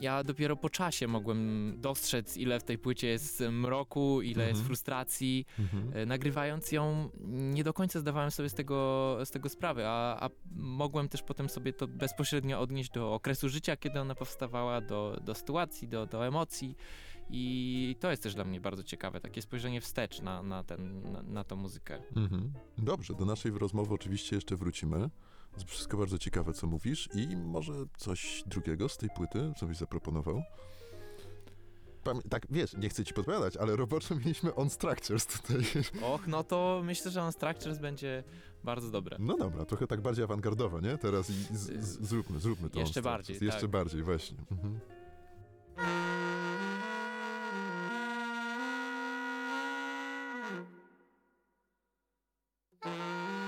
ja 0.01 0.23
dopiero 0.23 0.55
po 0.55 0.69
czasie 0.69 1.07
mogłem 1.07 1.73
dostrzec, 1.77 2.37
ile 2.37 2.59
w 2.59 2.63
tej 2.63 2.77
płycie 2.77 3.07
jest 3.07 3.43
mroku, 3.51 4.21
ile 4.21 4.43
mhm. 4.43 4.49
jest 4.49 4.67
frustracji. 4.67 5.45
Mhm. 5.59 5.91
E, 5.95 6.05
nagrywając 6.05 6.71
ją, 6.71 7.09
nie 7.27 7.63
do 7.63 7.73
końca 7.73 7.99
zdawałem 7.99 8.31
sobie 8.31 8.49
z 8.49 8.53
tego, 8.53 9.17
z 9.25 9.31
tego 9.31 9.49
sprawę, 9.49 9.89
a, 9.89 10.25
a 10.25 10.29
mogłem 10.55 11.09
też 11.09 11.23
potem 11.23 11.49
sobie 11.49 11.73
to 11.73 11.87
bezpośrednio 11.87 12.59
odnieść 12.59 12.91
do 12.91 13.13
okresu 13.13 13.49
życia, 13.49 13.77
kiedy 13.77 13.99
ona 13.99 14.15
powstawała, 14.15 14.81
do, 14.81 15.19
do 15.21 15.35
sytuacji, 15.35 15.87
do, 15.87 16.05
do 16.05 16.27
emocji 16.27 16.75
I 17.29 17.95
to 17.99 18.11
jest 18.11 18.23
też 18.23 18.35
dla 18.35 18.45
mnie 18.45 18.61
bardzo 18.61 18.83
ciekawe, 18.83 19.19
takie 19.19 19.41
spojrzenie 19.41 19.81
wstecz 19.81 20.21
na, 20.21 20.43
na, 20.43 20.63
ten, 20.63 21.11
na, 21.11 21.23
na 21.23 21.43
tą 21.43 21.55
muzykę. 21.55 22.01
Mhm. 22.15 22.53
Dobrze, 22.77 23.13
do 23.13 23.25
naszej 23.25 23.51
rozmowy 23.51 23.93
oczywiście 23.93 24.35
jeszcze 24.35 24.55
wrócimy. 24.55 25.09
Wszystko 25.65 25.97
bardzo 25.97 26.17
ciekawe, 26.17 26.53
co 26.53 26.67
mówisz 26.67 27.09
i 27.15 27.37
może 27.37 27.73
coś 27.97 28.43
drugiego 28.45 28.89
z 28.89 28.97
tej 28.97 29.09
płyty, 29.09 29.53
co 29.57 29.65
byś 29.67 29.77
zaproponował? 29.77 30.43
Tak, 32.29 32.47
wiesz, 32.49 32.73
nie 32.77 32.89
chcę 32.89 33.05
ci 33.05 33.13
podpowiadać, 33.13 33.57
ale 33.57 33.75
roboczo 33.75 34.15
mieliśmy 34.25 34.55
On 34.55 34.69
Structures 34.69 35.25
tutaj. 35.25 35.57
Och, 36.01 36.27
no 36.27 36.43
to 36.43 36.81
myślę, 36.83 37.11
że 37.11 37.21
On 37.21 37.31
Structures 37.31 37.77
będzie 37.77 38.23
bardzo 38.63 38.91
dobre. 38.91 39.17
No 39.19 39.37
dobra, 39.37 39.65
trochę 39.65 39.87
tak 39.87 40.01
bardziej 40.01 40.23
awangardowo, 40.23 40.81
nie? 40.81 40.97
Teraz 40.97 41.29
i 41.29 41.33
z, 41.33 41.83
z, 41.83 42.07
zróbmy, 42.07 42.39
zróbmy 42.39 42.69
to. 42.69 42.79
Jeszcze 42.79 43.01
bardziej, 43.01 43.37
Jeszcze 43.41 43.61
tak. 43.61 43.69
bardziej, 43.69 44.03
właśnie. 44.03 44.37
Mhm. 44.51 44.79
Mm-hmm. 52.85 53.43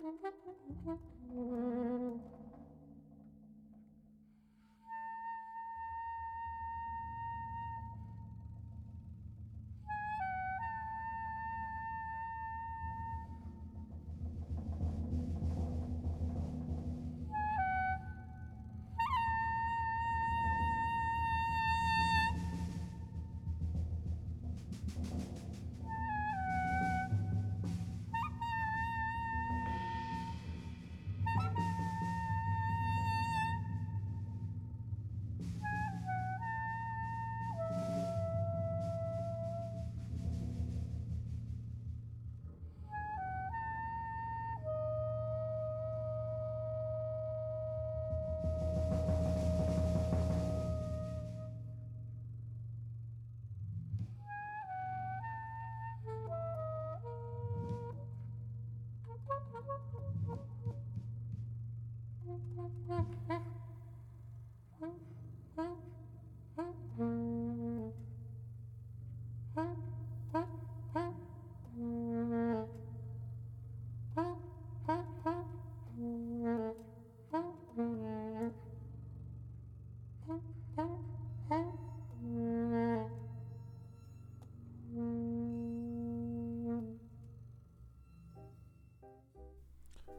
Thank 0.00 1.00
you. 1.34 1.57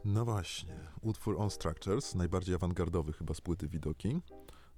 No 0.05 0.25
właśnie, 0.25 0.75
utwór 1.01 1.35
On 1.39 1.49
Structures, 1.49 2.15
najbardziej 2.15 2.55
awangardowy 2.55 3.13
chyba 3.13 3.33
z 3.33 3.41
płyty 3.41 3.67
Widoki, 3.67 4.21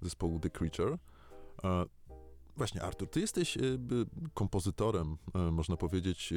zespołu 0.01 0.39
The 0.39 0.49
Creature. 0.49 0.97
E, 1.63 1.85
właśnie, 2.57 2.81
Artur, 2.81 3.09
ty 3.09 3.19
jesteś 3.19 3.57
e, 3.57 3.61
kompozytorem, 4.33 5.17
e, 5.35 5.51
można 5.51 5.77
powiedzieć, 5.77 6.33
e, 6.33 6.35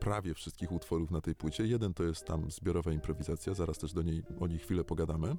prawie 0.00 0.34
wszystkich 0.34 0.72
utworów 0.72 1.10
na 1.10 1.20
tej 1.20 1.34
płycie. 1.34 1.66
Jeden 1.66 1.94
to 1.94 2.04
jest 2.04 2.24
tam 2.24 2.50
zbiorowa 2.50 2.92
improwizacja, 2.92 3.54
zaraz 3.54 3.78
też 3.78 3.92
do 3.92 4.02
niej, 4.02 4.22
o 4.40 4.46
niej 4.46 4.58
chwilę 4.58 4.84
pogadamy. 4.84 5.36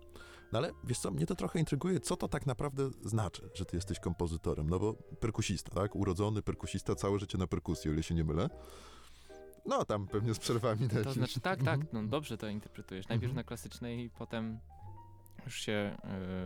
No 0.52 0.60
ale 0.60 0.72
wiesz 0.84 1.00
co, 1.00 1.12
mnie 1.12 1.26
to 1.26 1.36
trochę 1.36 1.60
intryguje, 1.60 2.00
co 2.00 2.16
to 2.18 2.28
tak 2.28 2.46
naprawdę 2.46 2.90
znaczy, 3.06 3.50
że 3.54 3.66
ty 3.66 3.78
jesteś 3.78 4.00
kompozytorem, 4.00 4.70
no 4.70 4.80
bo 4.80 4.94
perkusista, 4.94 5.72
tak? 5.72 5.96
Urodzony 5.96 6.42
perkusista, 6.42 6.96
całe 6.96 7.20
życie 7.20 7.38
na 7.38 7.48
perkusji, 7.48 7.90
o 7.90 7.94
ile 7.94 8.04
się 8.04 8.16
nie 8.16 8.24
mylę. 8.24 8.50
No, 9.66 9.86
tam 9.86 10.08
pewnie 10.08 10.34
z 10.34 10.40
przerwami 10.40 10.88
na 10.88 11.04
To 11.04 11.14
znaczy, 11.14 11.40
tak, 11.40 11.64
tak, 11.64 11.80
mhm. 11.80 11.88
no 11.94 12.10
dobrze 12.10 12.38
to 12.38 12.48
interpretujesz. 12.48 13.08
Najpierw 13.08 13.32
mhm. 13.32 13.36
na 13.36 13.44
klasycznej, 13.44 14.10
potem 14.18 14.60
już 15.46 15.56
się 15.56 15.98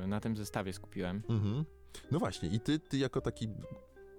y, 0.04 0.08
na 0.08 0.20
tym 0.20 0.38
zestawie 0.38 0.74
skupiłem. 0.74 1.24
Mhm. 1.30 1.66
No 2.12 2.20
właśnie, 2.20 2.50
i 2.50 2.60
ty, 2.60 2.80
ty 2.80 2.98
jako 2.98 3.22
taki 3.22 3.48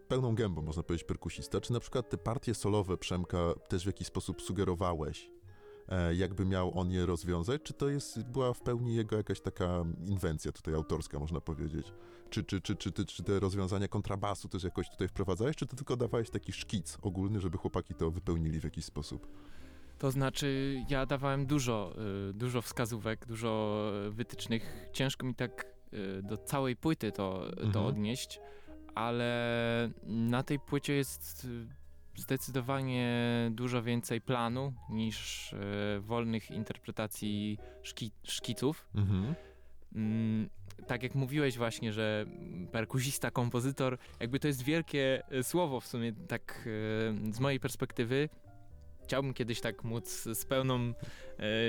pełną 0.09 0.35
gębą, 0.35 0.63
można 0.63 0.83
powiedzieć, 0.83 1.07
perkusista, 1.07 1.61
czy 1.61 1.73
na 1.73 1.81
przykład 1.81 2.11
te 2.11 2.19
partie 2.19 2.55
solowe 2.55 2.97
Przemka 2.97 3.39
też 3.69 3.83
w 3.83 3.87
jakiś 3.87 4.07
sposób 4.07 4.43
sugerowałeś 4.43 5.31
E, 5.89 6.15
jakby 6.15 6.45
miał 6.45 6.79
on 6.79 6.91
je 6.91 7.07
rozwiązać, 7.07 7.63
czy 7.63 7.75
to 7.75 7.89
jest, 7.89 8.23
była 8.23 8.53
w 8.53 8.61
pełni 8.61 8.95
jego 8.95 9.17
jakaś 9.17 9.41
taka 9.41 9.85
inwencja 10.07 10.53
tutaj 10.53 10.75
autorska, 10.75 11.19
można 11.19 11.41
powiedzieć? 11.41 11.93
Czy, 12.31 12.45
czy, 12.45 12.61
czy, 12.61 12.77
czy, 12.77 12.93
czy 12.93 13.23
te 13.23 13.41
rozwiązania 13.41 13.89
kontrabasu 13.89 14.49
też 14.49 14.65
jakoś 14.65 14.91
tutaj 14.91 15.09
wprowadzałeś, 15.09 15.57
czy 15.57 15.67
to 15.67 15.77
tylko 15.77 15.97
dawałeś 15.97 16.31
taki 16.31 16.53
szkic 16.53 16.99
ogólny, 17.03 17.41
żeby 17.41 17.59
chłopaki 17.59 17.95
to 17.95 18.11
wypełnili 18.11 18.61
w 18.61 18.65
jakiś 18.65 18.85
sposób? 18.85 19.27
To 19.99 20.11
znaczy, 20.11 20.77
ja 20.89 21.07
dawałem 21.07 21.47
dużo, 21.47 21.95
y, 22.31 22.33
dużo 22.33 22.63
wskazówek, 22.63 23.27
dużo 23.27 23.83
wytycznych. 24.11 24.89
Ciężko 24.93 25.27
mi 25.27 25.35
tak 25.35 25.67
y, 25.93 26.23
do 26.23 26.37
całej 26.37 26.77
płyty 26.77 27.13
to, 27.13 27.51
to 27.57 27.63
mhm. 27.63 27.87
odnieść, 27.87 28.41
ale 28.95 29.91
na 30.03 30.43
tej 30.43 30.59
płycie 30.59 30.93
jest 30.93 31.47
zdecydowanie 32.17 33.17
dużo 33.51 33.83
więcej 33.83 34.21
planu 34.21 34.73
niż 34.91 35.55
wolnych 36.01 36.51
interpretacji 36.51 37.59
szki 37.83 38.11
szkiców. 38.23 38.89
Mhm. 38.95 39.35
Tak 40.87 41.03
jak 41.03 41.15
mówiłeś 41.15 41.59
właśnie, 41.59 41.93
że 41.93 42.27
perkusista, 42.73 43.31
kompozytor, 43.31 43.99
jakby 44.21 44.41
to 44.41 44.49
jest 44.49 44.63
wielkie 44.63 45.23
e, 45.31 45.43
słowo 45.43 45.81
w 45.81 45.87
sumie, 45.87 46.13
tak 46.13 46.69
e, 47.31 47.33
z 47.33 47.41
mojej 47.41 47.61
perspektywy. 47.61 48.29
Chciałbym 49.05 49.35
kiedyś 49.35 49.61
tak 49.61 49.85
móc 49.85 50.09
z 50.33 50.45
pełną 50.45 50.93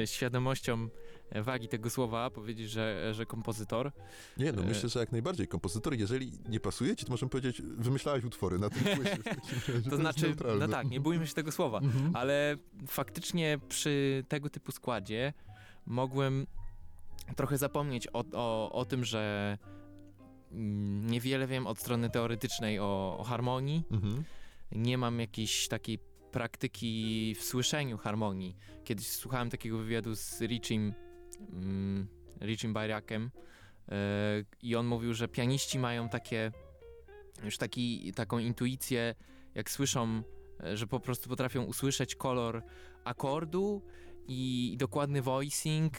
e, 0.04 0.08
świadomością 0.08 0.90
wagi 1.36 1.68
tego 1.68 1.90
słowa 1.90 2.30
powiedzieć, 2.30 2.70
że, 2.70 3.14
że 3.14 3.26
kompozytor. 3.26 3.92
Nie, 4.38 4.52
no 4.52 4.64
myślę, 4.64 4.90
że 4.90 5.00
jak 5.00 5.12
najbardziej 5.12 5.48
kompozytor. 5.48 5.94
Jeżeli 5.94 6.32
nie 6.50 6.60
pasuje 6.60 6.96
ci, 6.96 7.06
to 7.06 7.12
możemy 7.12 7.30
powiedzieć, 7.30 7.62
wymyślałeś 7.62 8.24
utwory 8.24 8.60
na 8.60 8.70
tym 8.70 8.84
płycie. 8.84 9.18
to, 9.84 9.90
to 9.90 9.98
znaczy, 9.98 10.36
no 10.60 10.68
tak, 10.68 10.90
nie 10.90 11.00
bójmy 11.00 11.28
się 11.28 11.34
tego 11.34 11.52
słowa, 11.52 11.78
mhm. 11.78 12.16
ale 12.16 12.58
faktycznie 12.88 13.60
przy 13.70 14.24
tego 14.28 14.50
typu 14.50 14.72
składzie 14.72 15.34
mogłem 15.86 16.48
trochę 17.36 17.58
zapomnieć 17.58 18.08
o, 18.14 18.24
o, 18.34 18.72
o 18.72 18.86
tym, 18.86 19.06
że 19.06 19.58
mm, 20.52 21.08
niewiele 21.08 21.48
wiem 21.48 21.68
od 21.68 21.80
strony 21.80 22.10
teoretycznej 22.10 22.80
o, 22.80 23.18
o 23.20 23.24
harmonii. 23.24 23.84
Mhm. 23.92 24.24
Nie 24.72 24.98
mam 24.98 25.20
jakiejś 25.20 25.68
takiej 25.68 26.00
praktyki 26.32 27.36
w 27.40 27.44
słyszeniu 27.44 27.98
harmonii. 27.98 28.56
Kiedyś 28.84 29.08
słuchałem 29.08 29.50
takiego 29.50 29.78
wywiadu 29.78 30.16
z 30.16 30.42
Richim 30.42 30.94
mm, 31.54 32.08
Richim 32.42 32.74
Bayrakiem 32.74 33.32
e, 33.90 33.96
i 34.62 34.76
on 34.76 34.86
mówił, 34.86 35.14
że 35.14 35.28
pianiści 35.28 35.80
mają 35.80 36.10
takie 36.10 36.52
już 37.44 37.58
taki, 37.58 38.14
taką 38.14 38.40
intuicję, 38.40 39.16
jak 39.56 39.72
słyszą, 39.72 40.24
e, 40.64 40.78
że 40.78 40.88
po 40.88 41.00
prostu 41.00 41.30
potrafią 41.30 41.64
usłyszeć 41.64 42.16
kolor 42.16 42.64
akordu 43.04 43.82
i, 44.30 44.76
dokładny 44.78 45.22
voicing. 45.22 45.94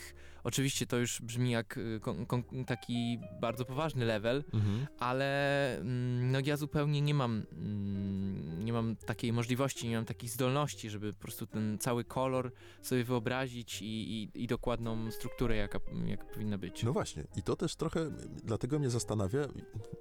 Oczywiście 0.45 0.87
to 0.87 0.97
już 0.97 1.23
brzmi 1.23 1.51
jak 1.51 1.77
y, 1.77 2.01
kon, 2.03 2.27
kon, 2.27 2.43
taki 2.67 3.19
bardzo 3.41 3.65
poważny 3.65 4.05
level, 4.05 4.45
mhm. 4.55 4.87
ale 4.99 5.77
mm, 5.79 6.31
no 6.31 6.39
ja 6.45 6.57
zupełnie 6.57 7.01
nie 7.03 7.15
mam 7.15 7.43
mm, 7.53 8.65
nie 8.65 8.73
mam 8.73 8.97
takiej 8.97 9.33
możliwości, 9.33 9.89
nie 9.89 9.97
mam 9.97 10.05
takich 10.05 10.31
zdolności, 10.31 10.91
żeby 10.91 11.13
po 11.13 11.23
prostu 11.23 11.47
ten 11.47 11.79
cały 11.79 12.05
kolor 12.05 12.53
sobie 12.83 13.05
wyobrazić 13.05 13.83
i, 13.83 13.85
i, 13.85 14.43
i 14.43 14.47
dokładną 14.47 15.11
strukturę, 15.11 15.57
jaka, 15.57 15.81
jaka 16.07 16.25
powinna 16.25 16.59
być. 16.59 16.83
No 16.83 16.93
właśnie, 16.93 17.25
i 17.37 17.43
to 17.43 17.57
też 17.57 17.77
trochę 17.77 18.11
dlatego 18.45 18.79
mnie 18.79 18.91
zastanawia, 18.91 19.49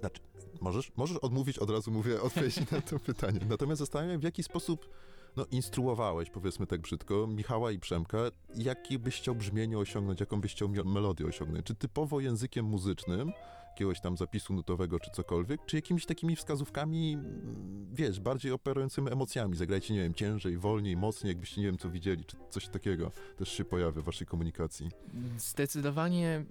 znaczy, 0.00 0.20
możesz, 0.60 0.92
możesz 0.96 1.16
odmówić, 1.16 1.58
od 1.58 1.70
razu 1.70 1.90
mówię, 1.90 2.22
odpowiedź 2.22 2.70
na 2.70 2.80
to 2.80 2.98
pytanie. 3.10 3.40
Natomiast 3.48 3.78
zastanawiam 3.78 4.20
w 4.20 4.24
jaki 4.24 4.42
sposób 4.42 4.88
no, 5.36 5.46
instruowałeś, 5.50 6.30
powiedzmy 6.30 6.66
tak 6.66 6.80
brzydko, 6.80 7.26
Michała 7.26 7.72
i 7.72 7.78
Przemka, 7.78 8.18
jakie 8.54 8.98
byś 8.98 9.16
chciał 9.16 9.34
brzmienie 9.34 9.78
osiągnąć, 9.78 10.20
jaką 10.20 10.40
byś 10.40 10.52
chciał 10.52 10.68
melodię 10.84 11.26
osiągnąć? 11.26 11.66
Czy 11.66 11.74
typowo 11.74 12.20
językiem 12.20 12.64
muzycznym, 12.66 13.32
jakiegoś 13.70 14.00
tam 14.00 14.16
zapisu 14.16 14.54
nutowego 14.54 15.00
czy 15.00 15.10
cokolwiek, 15.10 15.60
czy 15.66 15.76
jakimiś 15.76 16.06
takimi 16.06 16.36
wskazówkami, 16.36 17.12
mm, 17.12 17.86
wiesz, 17.92 18.20
bardziej 18.20 18.52
operującymi 18.52 19.12
emocjami? 19.12 19.56
Zagrajcie, 19.56 19.94
nie 19.94 20.00
wiem, 20.00 20.14
ciężej, 20.14 20.58
wolniej, 20.58 20.96
mocniej, 20.96 21.28
jakbyście 21.28 21.60
nie 21.60 21.66
wiem 21.66 21.78
co 21.78 21.90
widzieli, 21.90 22.24
czy 22.24 22.36
coś 22.50 22.68
takiego 22.68 23.12
też 23.36 23.48
się 23.52 23.64
pojawia 23.64 24.02
w 24.02 24.04
waszej 24.04 24.26
komunikacji? 24.26 24.90
Zdecydowanie 25.36 26.44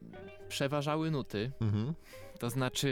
przeważały 0.48 1.12
nuty. 1.12 1.52
Mhm. 1.62 1.94
To 2.40 2.50
znaczy, 2.50 2.90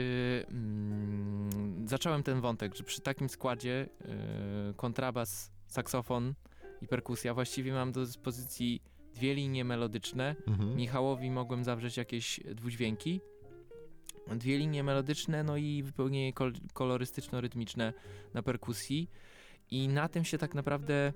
mm, 0.48 1.88
zacząłem 1.88 2.22
ten 2.22 2.40
wątek, 2.40 2.74
że 2.74 2.84
przy 2.84 3.00
takim 3.00 3.28
składzie 3.28 3.88
yy, 4.00 4.74
kontrabas 4.74 5.50
saksofon 5.68 6.34
i 6.82 6.86
perkusja. 6.86 7.34
Właściwie 7.34 7.72
mam 7.72 7.92
do 7.92 8.00
dyspozycji 8.00 8.82
dwie 9.14 9.34
linie 9.34 9.64
melodyczne. 9.64 10.36
Mhm. 10.46 10.76
Michałowi 10.76 11.30
mogłem 11.30 11.64
zawrzeć 11.64 11.96
jakieś 11.96 12.40
dwudźwięki. 12.54 13.20
Dwie 14.36 14.58
linie 14.58 14.84
melodyczne, 14.84 15.42
no 15.42 15.56
i 15.56 15.82
wypełnienie 15.82 16.32
kol 16.32 16.52
kolorystyczno-rytmiczne 16.74 17.92
na 18.34 18.42
perkusji. 18.42 19.10
I 19.70 19.88
na 19.88 20.08
tym 20.08 20.24
się 20.24 20.38
tak 20.38 20.54
naprawdę 20.54 21.12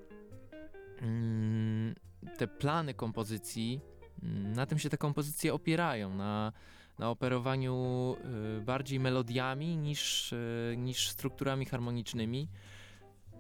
mm, 1.01 1.95
te 2.39 2.47
plany 2.49 2.95
kompozycji, 2.95 3.81
mm, 4.23 4.53
na 4.53 4.67
tym 4.67 4.79
się 4.79 4.91
te 4.91 4.99
kompozycje 4.99 5.55
opierają, 5.55 6.15
na, 6.15 6.53
na 6.99 7.11
operowaniu 7.11 8.17
y, 8.59 8.61
bardziej 8.61 9.01
melodiami 9.01 9.77
niż, 9.77 10.33
y, 10.33 10.75
niż 10.79 11.09
strukturami 11.09 11.67
harmonicznymi. 11.67 12.49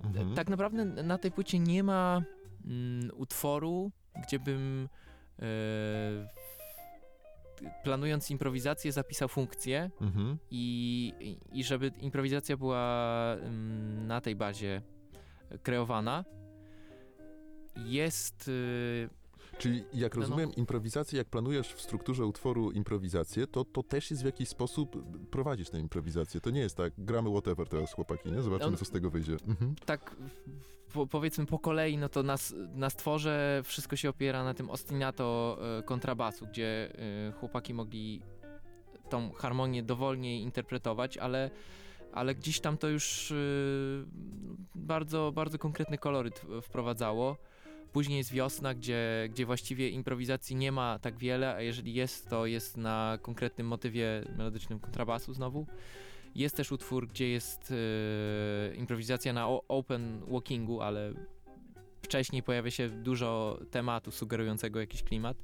Mhm. 0.04 0.34
Tak 0.34 0.48
naprawdę 0.48 0.84
na 0.84 1.18
tej 1.18 1.32
płycie 1.32 1.58
nie 1.58 1.82
ma 1.82 2.22
mm, 2.64 3.10
utworu, 3.16 3.90
gdzie 4.22 4.38
bym 4.38 4.88
y, 5.38 5.46
planując 7.84 8.30
improwizację 8.30 8.92
zapisał 8.92 9.28
funkcję 9.28 9.90
mhm. 10.00 10.38
i, 10.50 11.36
i 11.52 11.64
żeby 11.64 11.92
improwizacja 12.00 12.56
była 12.56 13.36
mm, 13.40 14.06
na 14.06 14.20
tej 14.20 14.36
bazie 14.36 14.82
kreowana. 15.62 16.24
Jest 17.76 18.48
y, 18.48 19.08
Czyli 19.62 19.84
jak 19.94 20.14
rozumiem, 20.14 20.48
no. 20.48 20.54
improwizację, 20.56 21.18
jak 21.18 21.28
planujesz 21.28 21.72
w 21.72 21.80
strukturze 21.80 22.26
utworu 22.26 22.70
improwizację, 22.70 23.46
to, 23.46 23.64
to 23.64 23.82
też 23.82 24.10
jest 24.10 24.22
w 24.22 24.26
jakiś 24.26 24.48
sposób 24.48 24.96
prowadzić 25.30 25.70
tę 25.70 25.78
improwizację. 25.78 26.40
To 26.40 26.50
nie 26.50 26.60
jest 26.60 26.76
tak, 26.76 26.92
gramy 26.98 27.30
whatever 27.30 27.68
teraz 27.68 27.92
chłopaki, 27.92 28.32
nie? 28.32 28.42
Zobaczymy, 28.42 28.70
no, 28.70 28.76
co 28.76 28.84
z 28.84 28.90
tego 28.90 29.10
wyjdzie. 29.10 29.36
Mhm. 29.48 29.74
Tak, 29.86 30.16
po, 30.92 31.06
powiedzmy 31.06 31.46
po 31.46 31.58
kolei, 31.58 31.98
no 31.98 32.08
to 32.08 32.22
na, 32.22 32.36
na 32.74 32.90
stworze 32.90 33.62
wszystko 33.64 33.96
się 33.96 34.08
opiera 34.08 34.44
na 34.44 34.54
tym 34.54 34.70
ostinato 34.70 35.58
e, 35.78 35.82
kontrabasu, 35.82 36.46
gdzie 36.46 36.92
e, 37.28 37.32
chłopaki 37.32 37.74
mogli 37.74 38.22
tą 39.08 39.32
harmonię 39.32 39.82
dowolnie 39.82 40.40
interpretować, 40.40 41.18
ale 41.18 41.50
ale 42.12 42.34
gdzieś 42.34 42.60
tam 42.60 42.78
to 42.78 42.88
już 42.88 43.32
bardzo, 44.74 45.32
bardzo 45.34 45.58
konkretny 45.58 45.98
koloryt 45.98 46.42
wprowadzało. 46.62 47.36
Później 47.92 48.18
jest 48.18 48.32
wiosna, 48.32 48.74
gdzie, 48.74 49.28
gdzie 49.30 49.46
właściwie 49.46 49.88
improwizacji 49.88 50.56
nie 50.56 50.72
ma 50.72 50.98
tak 50.98 51.18
wiele, 51.18 51.54
a 51.54 51.60
jeżeli 51.60 51.94
jest, 51.94 52.28
to 52.28 52.46
jest 52.46 52.76
na 52.76 53.18
konkretnym 53.22 53.66
motywie 53.66 54.24
melodycznym 54.36 54.80
kontrabasu 54.80 55.34
znowu. 55.34 55.66
Jest 56.34 56.56
też 56.56 56.72
utwór, 56.72 57.08
gdzie 57.08 57.28
jest 57.28 57.70
yy, 57.70 58.76
improwizacja 58.76 59.32
na 59.32 59.48
open 59.48 60.20
walkingu, 60.28 60.80
ale 60.80 61.12
wcześniej 62.02 62.42
pojawia 62.42 62.70
się 62.70 62.88
dużo 62.88 63.58
tematu 63.70 64.10
sugerującego 64.10 64.80
jakiś 64.80 65.02
klimat. 65.02 65.36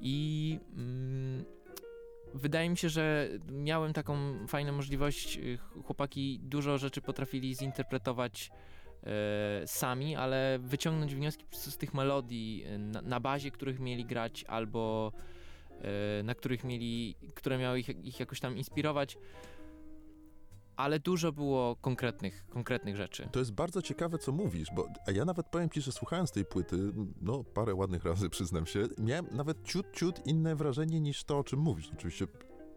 I 0.00 0.58
yy, 0.76 1.62
wydaje 2.34 2.70
mi 2.70 2.76
się, 2.76 2.88
że 2.88 3.28
miałem 3.52 3.92
taką 3.92 4.16
fajną 4.46 4.72
możliwość. 4.72 5.38
Y, 5.38 5.58
chłopaki 5.84 6.40
dużo 6.42 6.78
rzeczy 6.78 7.00
potrafili 7.00 7.54
zinterpretować 7.54 8.50
e, 8.50 8.72
sami, 9.66 10.16
ale 10.16 10.58
wyciągnąć 10.58 11.14
wnioski 11.14 11.44
z 11.52 11.76
tych 11.76 11.94
melodii, 11.94 12.64
y, 12.74 12.78
na, 12.78 13.02
na, 13.02 13.20
bazie 13.20 13.50
których 13.50 13.80
mieli 13.80 14.04
grać, 14.04 14.44
albo 14.44 15.12
e, 15.80 16.22
na 16.22 16.34
których 16.34 16.64
mieli, 16.64 17.16
które 17.34 17.58
miały 17.58 17.80
ich, 17.80 17.88
ich 17.88 18.20
jakoś 18.20 18.40
tam 18.40 18.56
inspirować 18.56 19.16
ale 20.76 21.00
dużo 21.00 21.32
było 21.32 21.76
konkretnych, 21.76 22.44
konkretnych 22.48 22.96
rzeczy. 22.96 23.28
To 23.32 23.38
jest 23.38 23.52
bardzo 23.52 23.82
ciekawe, 23.82 24.18
co 24.18 24.32
mówisz, 24.32 24.68
bo 24.74 24.88
a 25.06 25.10
ja 25.10 25.24
nawet 25.24 25.46
powiem 25.46 25.70
ci, 25.70 25.80
że 25.80 25.92
słuchając 25.92 26.32
tej 26.32 26.44
płyty, 26.44 26.76
no 27.20 27.44
parę 27.44 27.74
ładnych 27.74 28.04
razy 28.04 28.30
przyznam 28.36 28.66
się, 28.66 28.88
miałem 28.98 29.26
nawet 29.30 29.62
ciut, 29.64 29.86
ciut 29.92 30.26
inne 30.26 30.56
wrażenie 30.56 31.00
niż 31.00 31.24
to, 31.24 31.38
o 31.38 31.44
czym 31.44 31.58
mówisz. 31.58 31.90
Oczywiście 31.92 32.26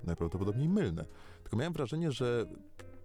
najprawdopodobniej 0.04 0.70
mylne. 0.70 1.06
Tylko 1.44 1.58
miałem 1.58 1.74
wrażenie, 1.74 2.12
że 2.12 2.46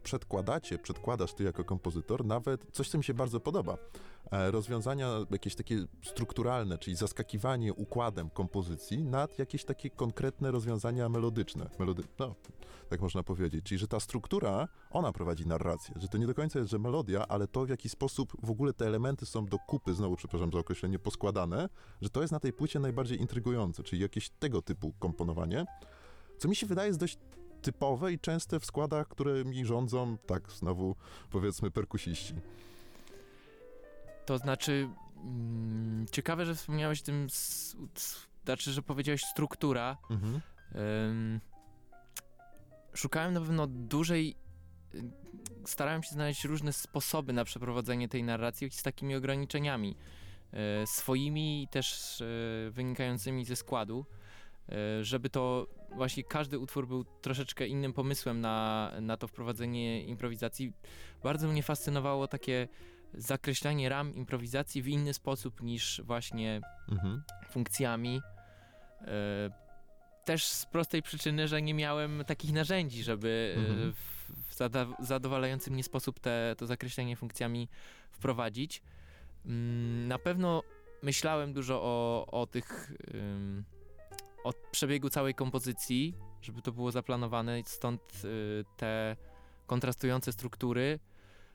przedkładacie, 0.02 0.78
przedkładasz 0.78 1.34
ty 1.34 1.44
jako 1.44 1.64
kompozytor 1.64 2.24
nawet 2.24 2.66
coś, 2.72 2.88
co 2.88 2.98
mi 2.98 3.04
się 3.04 3.14
bardzo 3.14 3.40
podoba. 3.40 3.78
E, 4.30 4.50
rozwiązania 4.50 5.08
jakieś 5.30 5.54
takie 5.54 5.84
strukturalne, 6.04 6.78
czyli 6.78 6.96
zaskakiwanie 6.96 7.74
układem 7.74 8.30
kompozycji 8.30 9.04
nad 9.04 9.38
jakieś 9.38 9.64
takie 9.64 9.90
konkretne 9.90 10.50
rozwiązania 10.50 11.08
melodyczne. 11.08 11.70
Melody 11.78 12.02
no, 12.18 12.34
tak 12.88 13.00
można 13.00 13.22
powiedzieć. 13.22 13.64
Czyli, 13.64 13.78
że 13.78 13.88
ta 13.88 14.00
struktura, 14.00 14.68
ona 14.90 15.12
prowadzi 15.12 15.46
narrację. 15.46 15.94
Że 15.98 16.08
to 16.08 16.18
nie 16.18 16.26
do 16.26 16.34
końca 16.34 16.58
jest, 16.58 16.70
że 16.70 16.78
melodia, 16.78 17.28
ale 17.28 17.48
to 17.48 17.66
w 17.66 17.68
jaki 17.68 17.88
sposób 17.88 18.32
w 18.42 18.50
ogóle 18.50 18.72
te 18.72 18.86
elementy 18.86 19.26
są 19.26 19.46
do 19.46 19.58
kupy, 19.58 19.94
znowu 19.94 20.16
przepraszam 20.16 20.52
za 20.52 20.58
określenie, 20.58 20.98
poskładane, 20.98 21.68
że 22.00 22.10
to 22.10 22.20
jest 22.20 22.32
na 22.32 22.40
tej 22.40 22.52
płycie 22.52 22.80
najbardziej 22.80 23.20
intrygujące, 23.20 23.82
czyli 23.82 24.02
jakieś 24.02 24.30
tego 24.30 24.62
typu 24.62 24.92
komponowanie, 24.98 25.64
co 26.38 26.48
mi 26.48 26.56
się 26.56 26.66
wydaje 26.66 26.86
jest 26.86 27.00
dość 27.00 27.18
typowe 27.62 28.12
i 28.12 28.18
częste 28.18 28.61
w 28.61 28.64
składach, 28.64 29.09
którymi 29.09 29.64
rządzą, 29.64 30.18
tak 30.27 30.51
znowu 30.53 30.96
powiedzmy, 31.31 31.70
perkusiści. 31.70 32.35
To 34.27 34.38
znaczy, 34.38 34.88
mm, 35.16 36.07
ciekawe, 36.12 36.46
że 36.46 36.55
wspomniałeś 36.55 37.03
tym, 37.03 37.27
znaczy, 38.44 38.73
że 38.73 38.83
powiedziałeś 38.83 39.23
struktura. 39.23 39.96
Mhm. 40.11 40.40
Um, 40.75 41.40
szukałem 42.94 43.35
na 43.35 43.40
pewno 43.40 43.66
dużej 43.66 44.37
starałem 45.64 46.03
się 46.03 46.11
znaleźć 46.11 46.44
różne 46.44 46.73
sposoby 46.73 47.33
na 47.33 47.44
przeprowadzenie 47.44 48.09
tej 48.09 48.23
narracji 48.23 48.70
z 48.70 48.83
takimi 48.83 49.14
ograniczeniami 49.14 49.96
e, 50.53 50.87
swoimi 50.87 51.62
i 51.62 51.68
też 51.68 52.20
e, 52.20 52.25
wynikającymi 52.70 53.44
ze 53.44 53.57
składu, 53.57 54.07
e, 54.68 55.05
żeby 55.05 55.31
to 55.31 55.66
właśnie 55.96 56.24
każdy 56.24 56.59
utwór 56.59 56.88
był 56.88 57.05
troszeczkę 57.05 57.66
innym 57.66 57.92
pomysłem 57.92 58.40
na, 58.40 58.92
na 59.00 59.16
to 59.16 59.29
wprowadzenie 59.29 60.05
improwizacji. 60.05 60.72
Bardzo 61.22 61.48
mnie 61.48 61.62
fascynowało 61.62 62.29
takie 62.29 62.68
zakreślanie 63.14 63.88
ram 63.88 64.14
improwizacji 64.14 64.83
w 64.83 64.88
inny 64.88 65.14
sposób 65.14 65.62
niż 65.62 66.00
właśnie 66.05 66.61
mhm. 66.88 67.22
funkcjami. 67.50 68.20
E, 69.00 69.50
też 70.24 70.44
z 70.44 70.66
prostej 70.66 71.03
przyczyny, 71.03 71.48
że 71.48 71.62
nie 71.62 71.74
miałem 71.74 72.24
takich 72.26 72.53
narzędzi, 72.53 73.03
żeby 73.03 73.55
e, 73.57 73.61
mhm. 73.61 73.92
w, 73.92 74.31
w 75.00 75.07
zadowalający 75.07 75.70
mnie 75.70 75.85
sposób 75.85 76.20
te, 76.20 76.55
to 76.59 76.66
zakreślenie 76.66 77.16
funkcjami 77.16 77.68
wprowadzić. 78.11 78.83
Mm, 79.46 80.09
na 80.09 80.18
pewno 80.18 80.62
myślałem 81.03 81.53
dużo 81.53 81.83
o, 81.83 82.26
o 82.26 82.46
tych 82.46 82.92
od 84.44 84.57
przebiegu 84.70 85.11
całej 85.11 85.35
kompozycji, 85.35 86.14
żeby 86.42 86.62
to 86.62 86.72
było 86.72 86.92
zaplanowane, 86.92 87.62
stąd 87.66 88.00
y, 88.24 88.64
te 88.76 89.16
kontrastujące 89.66 90.33
struktury. 90.33 90.98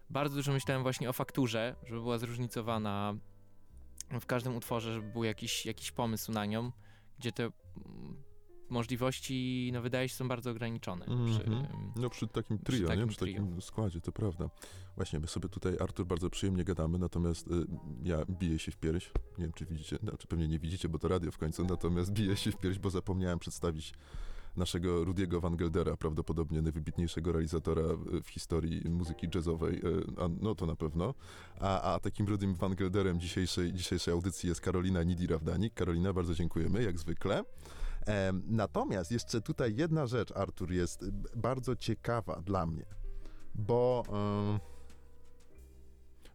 Bardzo 0.10 0.36
dużo 0.36 0.52
myślałem 0.52 0.84
właśnie 0.84 1.10
o 1.10 1.14
fakturze, 1.14 1.76
żeby 1.84 2.02
była 2.02 2.18
zróżnicowana 2.18 3.16
w 4.12 4.26
każdym 4.26 4.56
utworze, 4.56 4.94
żeby 4.94 5.12
był 5.12 5.24
jakiś, 5.24 5.66
jakiś 5.66 5.92
pomysł 5.92 6.32
na 6.32 6.46
nią, 6.46 6.72
gdzie 7.20 7.32
te 7.32 7.50
możliwości, 8.70 9.70
no 9.74 9.82
wydaje 9.82 10.10
się, 10.10 10.16
są 10.16 10.28
bardzo 10.28 10.52
ograniczone. 10.52 11.06
Mm 11.06 11.26
-hmm. 11.26 11.30
przy, 11.30 11.50
no 11.96 12.10
przy 12.10 12.28
takim 12.28 12.58
trio, 12.60 12.80
przy 12.80 12.88
takim 12.88 13.02
nie? 13.02 13.08
Przy 13.08 13.18
trio. 13.18 13.34
takim 13.34 13.62
składzie, 13.62 14.02
to 14.02 14.12
prawda. 14.12 14.50
Właśnie, 14.96 15.20
my 15.20 15.28
sobie 15.28 15.50
tutaj, 15.50 15.78
Artur, 15.80 16.06
bardzo 16.06 16.30
przyjemnie 16.30 16.64
gadamy, 16.64 17.00
natomiast 17.00 17.48
y, 17.48 17.52
ja 18.04 18.26
biję 18.30 18.60
się 18.60 18.72
w 18.72 18.78
pierś. 18.78 19.12
Nie 19.38 19.44
wiem, 19.44 19.54
czy 19.54 19.66
widzicie, 19.66 19.98
znaczy 19.98 20.28
pewnie 20.28 20.48
nie 20.48 20.60
widzicie, 20.60 20.90
bo 20.90 21.00
to 21.00 21.08
radio 21.08 21.32
w 21.32 21.38
końcu, 21.38 21.66
natomiast 21.66 22.12
biję 22.12 22.38
się 22.38 22.52
w 22.52 22.58
pierś, 22.58 22.80
bo 22.80 22.90
zapomniałem 22.90 23.40
przedstawić 23.40 23.94
naszego 24.58 25.04
Rudiego 25.06 25.42
Van 25.42 25.56
Geldera, 25.56 25.98
prawdopodobnie 25.98 26.62
najwybitniejszego 26.62 27.32
realizatora 27.32 27.84
w 28.24 28.28
historii 28.30 28.90
muzyki 28.90 29.28
jazzowej, 29.36 29.76
y, 29.76 30.04
a, 30.18 30.30
no 30.42 30.56
to 30.56 30.66
na 30.66 30.76
pewno. 30.76 31.14
A, 31.60 31.94
a 31.94 32.00
takim 32.00 32.28
Rudim 32.28 32.56
Van 32.56 32.76
Gelderem 32.76 33.20
dzisiejszej, 33.20 33.74
dzisiejszej 33.74 34.14
audycji 34.14 34.50
jest 34.50 34.62
Karolina 34.62 35.04
Nidira-Wdanik. 35.04 35.74
Karolina, 35.74 36.14
bardzo 36.14 36.36
dziękujemy, 36.36 36.84
jak 36.84 37.00
zwykle. 37.00 37.44
Natomiast 38.48 39.12
jeszcze 39.12 39.42
tutaj 39.42 39.76
jedna 39.76 40.08
rzecz, 40.08 40.32
Artur, 40.32 40.72
jest 40.72 41.10
bardzo 41.36 41.76
ciekawa 41.76 42.42
dla 42.42 42.66
mnie, 42.66 42.86
bo. 43.56 44.04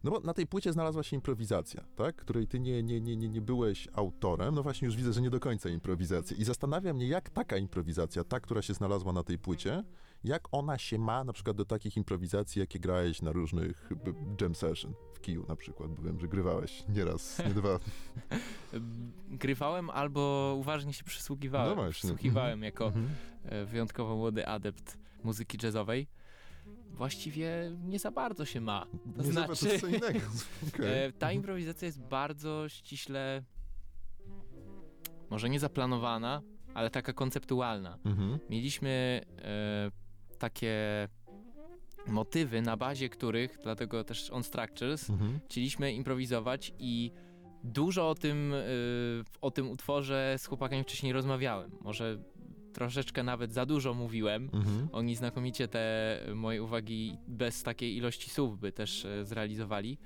No 0.03 0.11
bo 0.11 0.19
na 0.19 0.33
tej 0.33 0.47
płycie 0.47 0.73
znalazła 0.73 1.03
się 1.03 1.15
improwizacja, 1.15 1.83
tak? 1.95 2.15
Której 2.15 2.47
ty 2.47 2.59
nie, 2.59 2.83
nie, 2.83 3.01
nie, 3.01 3.17
nie, 3.17 3.29
nie 3.29 3.41
byłeś 3.41 3.87
autorem. 3.93 4.55
No 4.55 4.63
właśnie 4.63 4.85
już 4.85 4.95
widzę, 4.95 5.13
że 5.13 5.21
nie 5.21 5.29
do 5.29 5.39
końca 5.39 5.69
improwizacja. 5.69 6.37
I 6.37 6.43
zastanawia 6.43 6.93
mnie, 6.93 7.07
jak 7.07 7.29
taka 7.29 7.57
improwizacja, 7.57 8.23
ta, 8.23 8.39
która 8.39 8.61
się 8.61 8.73
znalazła 8.73 9.13
na 9.13 9.23
tej 9.23 9.37
płycie, 9.39 9.83
jak 10.23 10.47
ona 10.51 10.77
się 10.77 10.99
ma 10.99 11.23
na 11.23 11.33
przykład 11.33 11.57
do 11.57 11.65
takich 11.65 11.97
improwizacji, 11.97 12.59
jakie 12.59 12.79
grałeś 12.79 13.21
na 13.21 13.31
różnych 13.31 13.89
jam 14.41 14.55
session 14.55 14.93
w 15.13 15.21
kiju 15.21 15.45
na 15.47 15.55
przykład, 15.55 15.91
bo 15.91 16.01
wiem, 16.01 16.19
że 16.19 16.27
grywałeś 16.27 16.83
nieraz, 16.89 17.39
nie 17.47 17.53
dwa. 17.53 17.79
Grywałem 19.29 19.89
albo 19.89 20.55
uważnie 20.59 20.93
się 20.93 21.03
przysługiwałem. 21.03 21.69
No 21.69 21.75
właśnie. 21.75 21.91
Przysłuchiwałem 21.91 22.63
mhm. 22.63 22.63
jako 22.63 22.85
mhm. 22.85 23.09
E, 23.43 23.65
wyjątkowo 23.65 24.15
młody 24.15 24.47
adept 24.47 24.97
muzyki 25.23 25.57
jazzowej. 25.63 26.07
właściwie 26.91 27.71
nie 27.85 27.99
za 27.99 28.11
bardzo 28.11 28.45
się 28.45 28.61
ma. 28.61 28.87
To 29.17 29.23
nie 29.23 29.31
znaczy, 29.31 29.79
co 29.79 29.87
innego. 29.87 30.19
Okay. 30.67 31.13
Ta 31.19 31.31
improwizacja 31.31 31.85
jest 31.85 32.01
bardzo 32.01 32.69
ściśle, 32.69 33.43
może 35.29 35.49
nie 35.49 35.59
zaplanowana, 35.59 36.41
ale 36.73 36.89
taka 36.89 37.13
konceptualna. 37.13 37.97
Mhm. 38.05 38.39
Mieliśmy 38.49 39.21
e, 39.37 40.00
takie 40.41 41.07
motywy, 42.07 42.61
na 42.61 42.77
bazie 42.77 43.09
których, 43.09 43.57
dlatego 43.63 44.03
też 44.03 44.29
on 44.29 44.43
structures, 44.43 45.09
mhm. 45.09 45.39
chcieliśmy 45.45 45.93
improwizować 45.93 46.73
i 46.79 47.11
dużo 47.63 48.09
o 48.09 48.15
tym, 48.15 48.53
y, 48.53 49.23
o 49.41 49.51
tym 49.51 49.69
utworze 49.69 50.35
z 50.37 50.45
chłopakami 50.45 50.83
wcześniej 50.83 51.13
rozmawiałem. 51.13 51.71
Może 51.81 52.17
troszeczkę 52.73 53.23
nawet 53.23 53.53
za 53.53 53.65
dużo 53.65 53.93
mówiłem. 53.93 54.49
Mhm. 54.53 54.89
Oni 54.91 55.15
znakomicie 55.15 55.67
te 55.67 56.17
moje 56.35 56.63
uwagi 56.63 57.17
bez 57.27 57.63
takiej 57.63 57.97
ilości 57.97 58.29
słów 58.29 58.59
by 58.59 58.71
też 58.71 59.05
y, 59.05 59.25
zrealizowali, 59.25 59.97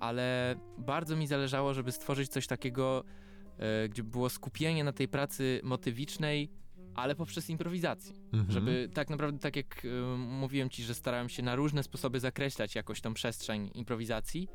ale 0.00 0.56
bardzo 0.78 1.16
mi 1.16 1.26
zależało, 1.26 1.74
żeby 1.74 1.92
stworzyć 1.92 2.28
coś 2.28 2.46
takiego, 2.46 3.04
y, 3.84 3.88
gdzie 3.88 4.02
było 4.02 4.28
skupienie 4.28 4.84
na 4.84 4.92
tej 4.92 5.08
pracy 5.08 5.60
motywicznej, 5.64 6.50
ale 6.96 7.14
poprzez 7.14 7.50
improwizację. 7.50 8.14
Mhm. 8.32 8.50
Żeby 8.50 8.90
tak 8.94 9.10
naprawdę, 9.10 9.38
tak 9.38 9.56
jak 9.56 9.84
y, 9.84 9.88
mówiłem 10.16 10.70
ci, 10.70 10.82
że 10.82 10.94
starałem 10.94 11.28
się 11.28 11.42
na 11.42 11.56
różne 11.56 11.82
sposoby 11.82 12.20
zakreślać 12.20 12.74
jakoś 12.74 13.00
tą 13.00 13.14
przestrzeń 13.14 13.70
improwizacji, 13.74 14.48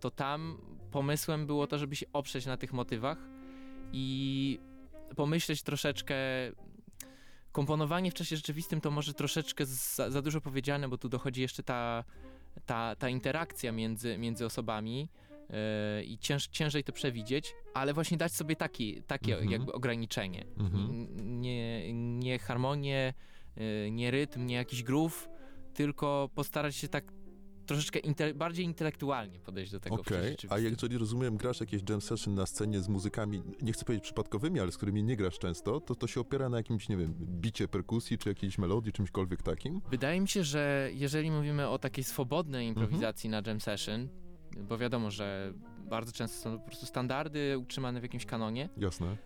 to 0.00 0.10
tam 0.10 0.58
pomysłem 0.90 1.46
było 1.46 1.66
to, 1.66 1.78
żeby 1.78 1.96
się 1.96 2.06
oprzeć 2.12 2.46
na 2.46 2.56
tych 2.56 2.72
motywach 2.72 3.18
i 3.92 4.58
pomyśleć 5.16 5.62
troszeczkę. 5.62 6.14
Komponowanie 7.52 8.10
w 8.10 8.14
czasie 8.14 8.36
rzeczywistym 8.36 8.80
to 8.80 8.90
może 8.90 9.14
troszeczkę 9.14 9.66
za, 9.66 10.10
za 10.10 10.22
dużo 10.22 10.40
powiedziane, 10.40 10.88
bo 10.88 10.98
tu 10.98 11.08
dochodzi 11.08 11.40
jeszcze 11.40 11.62
ta, 11.62 12.04
ta, 12.66 12.96
ta 12.96 13.08
interakcja 13.08 13.72
między, 13.72 14.18
między 14.18 14.46
osobami 14.46 15.08
i 16.04 16.18
cięż, 16.18 16.48
ciężej 16.48 16.84
to 16.84 16.92
przewidzieć, 16.92 17.54
ale 17.74 17.94
właśnie 17.94 18.16
dać 18.16 18.32
sobie 18.32 18.56
taki, 18.56 19.02
takie 19.02 19.32
mhm. 19.32 19.50
jakby 19.50 19.72
ograniczenie. 19.72 20.44
Mhm. 20.58 21.08
Nie, 21.40 21.92
nie 21.94 22.38
harmonię, 22.38 23.14
yy, 23.56 23.90
nie 23.90 24.10
rytm, 24.10 24.46
nie 24.46 24.54
jakiś 24.54 24.82
groove, 24.82 25.28
tylko 25.74 26.30
postarać 26.34 26.76
się 26.76 26.88
tak 26.88 27.12
troszeczkę 27.66 27.98
inte 27.98 28.34
bardziej 28.34 28.64
intelektualnie 28.64 29.40
podejść 29.40 29.72
do 29.72 29.80
tego. 29.80 29.94
Okej, 29.96 30.34
okay. 30.34 30.50
a 30.50 30.58
jeżeli 30.58 30.98
rozumiem, 30.98 31.36
grasz 31.36 31.60
jakieś 31.60 31.82
jam 31.88 32.00
session 32.00 32.34
na 32.34 32.46
scenie 32.46 32.80
z 32.80 32.88
muzykami, 32.88 33.42
nie 33.62 33.72
chcę 33.72 33.84
powiedzieć 33.84 34.04
przypadkowymi, 34.04 34.60
ale 34.60 34.72
z 34.72 34.76
którymi 34.76 35.02
nie 35.02 35.16
grasz 35.16 35.38
często, 35.38 35.80
to 35.80 35.94
to 35.94 36.06
się 36.06 36.20
opiera 36.20 36.48
na 36.48 36.56
jakimś, 36.56 36.88
nie 36.88 36.96
wiem, 36.96 37.14
bicie 37.18 37.68
perkusji, 37.68 38.18
czy 38.18 38.28
jakiejś 38.28 38.58
melodii, 38.58 38.92
czymśkolwiek 38.92 39.42
takim? 39.42 39.80
Wydaje 39.90 40.20
mi 40.20 40.28
się, 40.28 40.44
że 40.44 40.90
jeżeli 40.92 41.30
mówimy 41.30 41.68
o 41.68 41.78
takiej 41.78 42.04
swobodnej 42.04 42.66
improwizacji 42.66 43.28
mhm. 43.28 43.44
na 43.44 43.50
jam 43.50 43.60
session, 43.60 44.08
bo 44.56 44.78
wiadomo, 44.78 45.10
że 45.10 45.52
bardzo 45.78 46.12
często 46.12 46.42
są 46.42 46.58
po 46.58 46.66
prostu 46.66 46.86
standardy 46.86 47.58
utrzymane 47.58 48.00
w 48.00 48.02
jakimś 48.02 48.26
kanonie. 48.26 48.68
Jasne. 48.76 49.16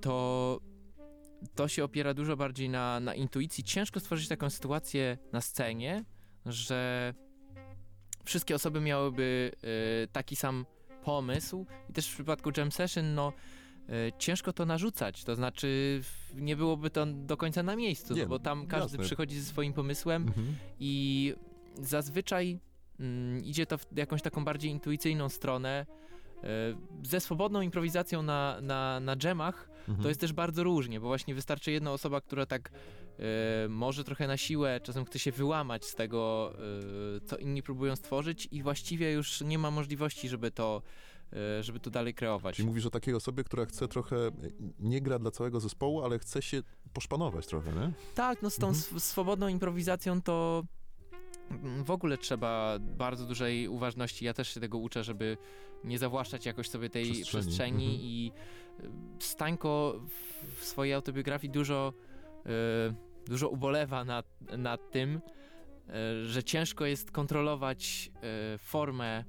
To 0.00 0.60
to 1.54 1.68
się 1.68 1.84
opiera 1.84 2.14
dużo 2.14 2.36
bardziej 2.36 2.68
na, 2.68 3.00
na 3.00 3.14
intuicji. 3.14 3.64
Ciężko 3.64 4.00
stworzyć 4.00 4.28
taką 4.28 4.50
sytuację 4.50 5.18
na 5.32 5.40
scenie, 5.40 6.04
że 6.46 7.14
wszystkie 8.24 8.54
osoby 8.54 8.80
miałyby 8.80 9.52
y, 10.04 10.08
taki 10.12 10.36
sam 10.36 10.66
pomysł 11.04 11.66
i 11.90 11.92
też 11.92 12.08
w 12.08 12.14
przypadku 12.14 12.50
jam 12.56 12.72
session, 12.72 13.14
no 13.14 13.32
y, 13.88 14.12
ciężko 14.18 14.52
to 14.52 14.66
narzucać, 14.66 15.24
to 15.24 15.34
znaczy 15.34 16.00
nie 16.34 16.56
byłoby 16.56 16.90
to 16.90 17.06
do 17.06 17.36
końca 17.36 17.62
na 17.62 17.76
miejscu, 17.76 18.14
nie, 18.14 18.22
no 18.22 18.28
bo 18.28 18.38
tam 18.38 18.66
każdy 18.66 18.96
jasne. 18.96 19.04
przychodzi 19.04 19.40
ze 19.40 19.46
swoim 19.46 19.72
pomysłem 19.72 20.22
mhm. 20.22 20.56
i 20.80 21.34
zazwyczaj 21.78 22.58
mm, 23.00 23.44
idzie 23.44 23.66
to 23.66 23.78
w 23.78 23.86
jakąś 23.96 24.22
taką 24.22 24.44
bardziej 24.44 24.70
intuicyjną 24.70 25.28
stronę, 25.28 25.86
E, 26.44 26.74
ze 27.02 27.20
swobodną 27.20 27.60
improwizacją 27.60 28.22
na, 28.22 28.60
na, 28.60 29.00
na 29.00 29.16
dżemach 29.16 29.68
mhm. 29.88 30.02
to 30.02 30.08
jest 30.08 30.20
też 30.20 30.32
bardzo 30.32 30.64
różnie, 30.64 31.00
bo 31.00 31.06
właśnie 31.06 31.34
wystarczy 31.34 31.72
jedna 31.72 31.92
osoba, 31.92 32.20
która 32.20 32.46
tak 32.46 32.70
e, 33.18 33.68
może 33.68 34.04
trochę 34.04 34.26
na 34.26 34.36
siłę, 34.36 34.80
czasem 34.82 35.04
chce 35.04 35.18
się 35.18 35.32
wyłamać 35.32 35.84
z 35.84 35.94
tego, 35.94 36.52
e, 37.16 37.20
co 37.20 37.36
inni 37.36 37.62
próbują 37.62 37.96
stworzyć 37.96 38.48
i 38.50 38.62
właściwie 38.62 39.12
już 39.12 39.40
nie 39.40 39.58
ma 39.58 39.70
możliwości, 39.70 40.28
żeby 40.28 40.50
to 40.50 40.82
żeby 41.60 41.80
to 41.80 41.90
dalej 41.90 42.14
kreować. 42.14 42.56
Czyli 42.56 42.68
mówisz 42.68 42.86
o 42.86 42.90
takiej 42.90 43.14
osobie, 43.14 43.44
która 43.44 43.66
chce 43.66 43.88
trochę, 43.88 44.16
nie 44.78 45.00
gra 45.00 45.18
dla 45.18 45.30
całego 45.30 45.60
zespołu, 45.60 46.02
ale 46.02 46.18
chce 46.18 46.42
się 46.42 46.62
poszpanować 46.92 47.46
trochę, 47.46 47.72
nie? 47.72 47.92
Tak, 48.14 48.42
no 48.42 48.50
z 48.50 48.56
tą 48.56 48.68
mhm. 48.68 49.00
swobodną 49.00 49.48
improwizacją 49.48 50.22
to 50.22 50.64
w 51.84 51.90
ogóle 51.90 52.18
trzeba 52.18 52.78
bardzo 52.80 53.26
dużej 53.26 53.68
uważności. 53.68 54.24
Ja 54.24 54.34
też 54.34 54.54
się 54.54 54.60
tego 54.60 54.78
uczę, 54.78 55.04
żeby 55.04 55.36
nie 55.84 55.98
zawłaszczać 55.98 56.46
jakoś 56.46 56.68
sobie 56.68 56.90
tej 56.90 57.04
przestrzeni, 57.04 57.42
przestrzeni 57.42 57.84
mhm. 57.84 58.02
i 58.02 58.32
y, 58.80 58.90
Stańko 59.18 60.00
w 60.56 60.64
swojej 60.64 60.94
autobiografii 60.94 61.50
dużo, 61.50 61.92
y, 62.46 62.50
dużo 63.26 63.48
ubolewa 63.48 64.04
nad, 64.04 64.26
nad 64.58 64.90
tym, 64.90 65.16
y, 65.16 66.28
że 66.28 66.44
ciężko 66.44 66.86
jest 66.86 67.10
kontrolować 67.10 68.10
formę. 68.58 69.24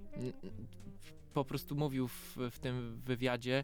Po 1.33 1.45
prostu 1.45 1.75
mówił 1.75 2.07
w, 2.07 2.37
w 2.51 2.59
tym 2.59 3.01
wywiadzie, 3.05 3.63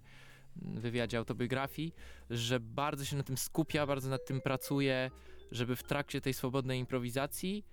wywiadzie 0.56 1.18
autobiografii, 1.18 1.94
że 2.30 2.60
bardzo 2.60 3.06
się 3.06 3.16
na 3.16 3.24
tym 3.24 3.38
skupia, 3.38 3.88
bardzo 3.88 4.10
nad 4.10 4.26
tym 4.26 4.42
pracuje, 4.42 5.12
żeby 5.52 5.76
w 5.76 5.84
trakcie 5.84 6.22
tej 6.22 6.34
swobodnej 6.34 6.80
improwizacji 6.80 7.66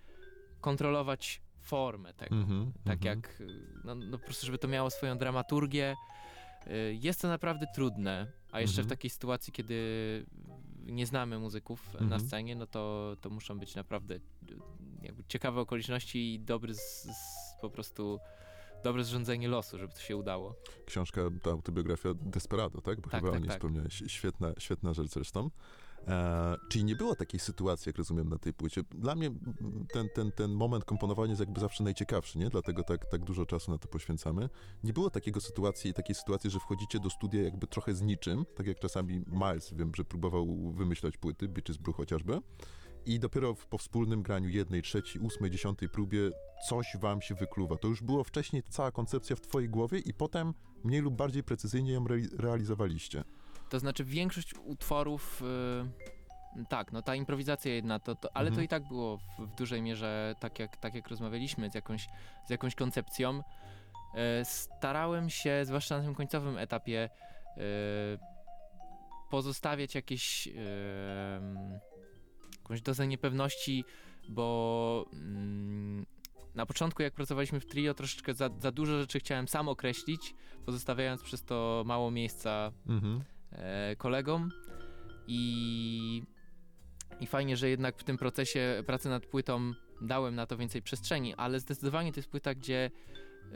kontrolować 0.60 1.40
formę 1.60 2.14
tego. 2.14 2.36
Mm 2.36 2.46
-hmm, 2.46 2.70
tak 2.84 3.06
mm 3.06 3.20
-hmm. 3.20 3.24
jak, 3.24 3.42
no, 3.84 3.94
no, 3.94 4.18
po 4.18 4.24
prostu, 4.24 4.46
żeby 4.46 4.58
to 4.58 4.68
miało 4.68 4.90
swoją 4.90 5.18
dramaturgię. 5.18 5.96
Y, 6.66 6.98
jest 7.02 7.20
to 7.20 7.28
naprawdę 7.28 7.66
trudne, 7.74 8.26
a 8.52 8.60
jeszcze 8.60 8.74
mm 8.74 8.74
-hmm. 8.74 8.76
w 8.76 8.78
mhm. 8.78 8.88
takiej 8.88 9.10
sytuacji, 9.10 9.52
kiedy 9.52 9.76
nie 10.86 11.06
znamy 11.06 11.38
muzyków 11.38 11.94
na 11.94 12.00
mhm. 12.00 12.20
scenie, 12.20 12.56
no 12.56 12.66
to, 12.66 13.16
to 13.20 13.30
muszą 13.30 13.58
być 13.58 13.74
naprawdę 13.74 14.20
jakby 15.02 15.24
ciekawe 15.28 15.60
okoliczności 15.60 16.34
i 16.34 16.40
dobry 16.40 16.74
z, 16.74 17.02
z, 17.02 17.60
po 17.60 17.70
prostu 17.70 18.18
dobre 18.84 19.04
zrządzenie 19.04 19.48
losu, 19.48 19.78
żeby 19.78 19.92
to 19.92 20.00
się 20.00 20.16
udało. 20.16 20.54
Książka, 20.86 21.20
ta 21.42 21.50
autobiografia 21.50 22.14
Desperado, 22.14 22.80
tak? 22.80 23.00
Bo 23.00 23.10
tak, 23.10 23.20
chyba 23.20 23.32
tak, 23.32 23.36
o 23.36 23.38
niej 23.40 23.48
tak. 23.48 23.56
wspomniałeś. 23.56 24.02
Świetna, 24.06 24.52
świetna 24.58 24.92
rzecz 24.94 25.08
zresztą. 25.08 25.50
E, 26.08 26.56
czyli 26.68 26.84
nie 26.84 26.96
było 26.96 27.14
takiej 27.14 27.40
sytuacji, 27.40 27.88
jak 27.88 27.98
rozumiem, 27.98 28.28
na 28.28 28.38
tej 28.38 28.54
płycie. 28.54 28.82
Dla 28.90 29.14
mnie 29.14 29.30
ten, 29.92 30.08
ten, 30.14 30.32
ten 30.32 30.52
moment 30.52 30.84
komponowania 30.84 31.30
jest 31.30 31.40
jakby 31.40 31.60
zawsze 31.60 31.84
najciekawszy, 31.84 32.38
nie? 32.38 32.48
Dlatego 32.48 32.82
tak, 32.82 33.06
tak 33.10 33.24
dużo 33.24 33.46
czasu 33.46 33.70
na 33.70 33.78
to 33.78 33.88
poświęcamy. 33.88 34.48
Nie 34.84 34.92
było 34.92 35.10
takiego 35.10 35.40
sytuacji, 35.40 35.94
takiej 35.94 36.14
sytuacji, 36.14 36.50
że 36.50 36.58
wchodzicie 36.60 37.00
do 37.00 37.10
studia 37.10 37.42
jakby 37.42 37.66
trochę 37.66 37.94
z 37.94 38.02
niczym, 38.02 38.44
tak 38.56 38.66
jak 38.66 38.78
czasami 38.78 39.22
Miles, 39.26 39.74
wiem, 39.74 39.92
że 39.96 40.04
próbował 40.04 40.72
wymyślać 40.72 41.16
płyty, 41.16 41.48
Bitches 41.48 41.76
Brew 41.76 41.96
chociażby. 41.96 42.40
I 43.06 43.20
dopiero 43.20 43.54
po 43.70 43.78
wspólnym 43.78 44.22
graniu 44.22 44.48
jednej, 44.48 44.82
trzeciej, 44.82 45.22
ósmej, 45.22 45.50
dziesiątej 45.50 45.88
próbie 45.88 46.30
coś 46.68 46.86
wam 47.00 47.22
się 47.22 47.34
wykluwa. 47.34 47.76
To 47.76 47.88
już 47.88 48.02
było 48.02 48.24
wcześniej 48.24 48.62
cała 48.70 48.92
koncepcja 48.92 49.36
w 49.36 49.40
twojej 49.40 49.68
głowie 49.68 49.98
i 49.98 50.14
potem 50.14 50.54
mniej 50.84 51.00
lub 51.00 51.14
bardziej 51.14 51.42
precyzyjnie 51.42 51.92
ją 51.92 52.04
re 52.04 52.16
realizowaliście. 52.38 53.24
To 53.70 53.78
znaczy 53.78 54.04
większość 54.04 54.54
utworów... 54.64 55.42
Yy, 55.42 56.64
tak, 56.68 56.92
no 56.92 57.02
ta 57.02 57.14
improwizacja 57.14 57.74
jedna, 57.74 57.98
to, 57.98 58.14
to 58.14 58.36
ale 58.36 58.48
mhm. 58.48 58.56
to 58.56 58.62
i 58.62 58.68
tak 58.68 58.88
było 58.88 59.16
w, 59.16 59.22
w, 59.38 59.54
dużej 59.54 59.82
mierze 59.82 60.34
tak 60.40 60.58
jak, 60.58 60.76
tak 60.76 60.94
jak 60.94 61.08
rozmawialiśmy, 61.08 61.70
z 61.70 61.74
jakąś, 61.74 62.08
z 62.46 62.50
jakąś 62.50 62.74
koncepcją. 62.74 63.34
Yy, 63.34 64.20
starałem 64.44 65.30
się, 65.30 65.64
zwłaszcza 65.64 65.98
na 65.98 66.04
tym 66.04 66.14
końcowym 66.14 66.58
etapie, 66.58 67.10
yy, 67.56 67.62
pozostawiać 69.30 69.94
jakieś 69.94 70.48
jakąś 72.62 72.82
dozę 72.82 73.06
niepewności, 73.06 73.84
bo 74.28 75.06
mm, 75.12 76.06
na 76.54 76.66
początku, 76.66 77.02
jak 77.02 77.14
pracowaliśmy 77.14 77.60
w 77.60 77.66
trio, 77.66 77.94
troszeczkę 77.94 78.34
za, 78.34 78.50
za 78.58 78.72
dużo 78.72 79.00
rzeczy 79.00 79.18
chciałem 79.18 79.48
sam 79.48 79.68
określić, 79.68 80.34
pozostawiając 80.66 81.22
przez 81.22 81.44
to 81.44 81.82
mało 81.86 82.10
miejsca 82.10 82.72
mhm. 82.86 83.24
E, 83.52 83.96
kolegom. 83.96 84.50
I, 85.26 86.22
I 87.20 87.26
fajnie, 87.26 87.56
że 87.56 87.68
jednak 87.68 87.98
w 87.98 88.04
tym 88.04 88.18
procesie 88.18 88.82
pracy 88.86 89.08
nad 89.08 89.26
płytą 89.26 89.72
dałem 90.00 90.34
na 90.34 90.46
to 90.46 90.56
więcej 90.56 90.82
przestrzeni, 90.82 91.34
ale 91.34 91.60
zdecydowanie 91.60 92.12
to 92.12 92.18
jest 92.18 92.30
płyta, 92.30 92.54
gdzie 92.54 92.90
y, 92.90 93.54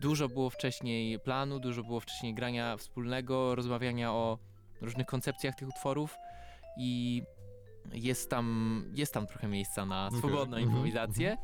dużo 0.00 0.28
było 0.28 0.50
wcześniej 0.50 1.18
planu, 1.18 1.60
dużo 1.60 1.82
było 1.82 2.00
wcześniej 2.00 2.34
grania 2.34 2.76
wspólnego, 2.76 3.54
rozmawiania 3.54 4.12
o 4.12 4.38
różnych 4.80 5.06
koncepcjach 5.06 5.54
tych 5.54 5.68
utworów 5.68 6.16
i 6.78 7.22
jest 7.92 8.30
tam, 8.30 8.84
jest 8.94 9.14
tam 9.14 9.26
trochę 9.26 9.48
miejsca 9.48 9.86
na 9.86 10.10
swobodną 10.10 10.42
okay. 10.42 10.62
Mhm. 10.62 10.62
improwizację, 10.62 11.36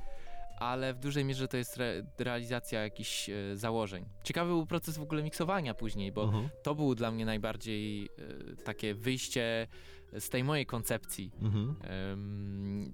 ale 0.61 0.95
w 0.95 0.99
dużej 0.99 1.25
mierze 1.25 1.49
to 1.49 1.57
jest 1.57 1.77
re 1.79 2.03
realizacja 2.19 2.83
jakichś 2.83 3.31
e, 3.31 3.57
założeń. 3.57 4.05
Ciekawy 4.25 4.51
był 4.51 4.67
proces 4.67 4.99
w 4.99 5.03
ogóle 5.03 5.23
miksowania 5.23 5.75
później, 5.75 6.13
bo 6.13 6.25
Mhm. 6.25 6.49
to 6.63 6.75
było 6.75 6.95
dla 6.95 7.11
mnie 7.11 7.25
najbardziej 7.25 8.05
e, 8.05 8.57
takie 8.65 8.95
wyjście 8.95 9.67
z 10.19 10.29
tej 10.29 10.45
mojej 10.45 10.67
koncepcji. 10.67 11.31
Mhm. 11.43 11.77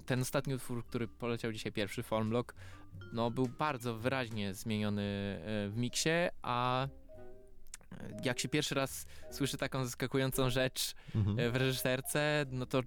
Ten 0.07 0.21
ostatni 0.21 0.55
utwór, 0.55 0.87
który 0.87 1.09
poleciał 1.09 1.53
dzisiaj 1.53 1.73
pierwszy, 1.73 2.03
Formlock, 2.03 2.55
no 3.13 3.31
był 3.31 3.47
bardzo 3.59 3.95
wyraźnie 3.95 4.55
zmieniony 4.55 5.03
e, 5.03 5.69
w 5.69 5.77
miksie, 5.77 6.11
a 6.43 6.89
jak 8.25 8.39
się 8.41 8.49
pierwszy 8.49 8.75
raz 8.75 9.07
słyszy 9.31 9.57
taką 9.57 9.85
zaskakującą 9.85 10.51
rzecz 10.51 10.95
Mhm. 11.15 11.39
e, 11.41 11.51
w 11.51 11.57
reżyserce, 11.57 12.47
no 12.51 12.67
to 12.67 12.83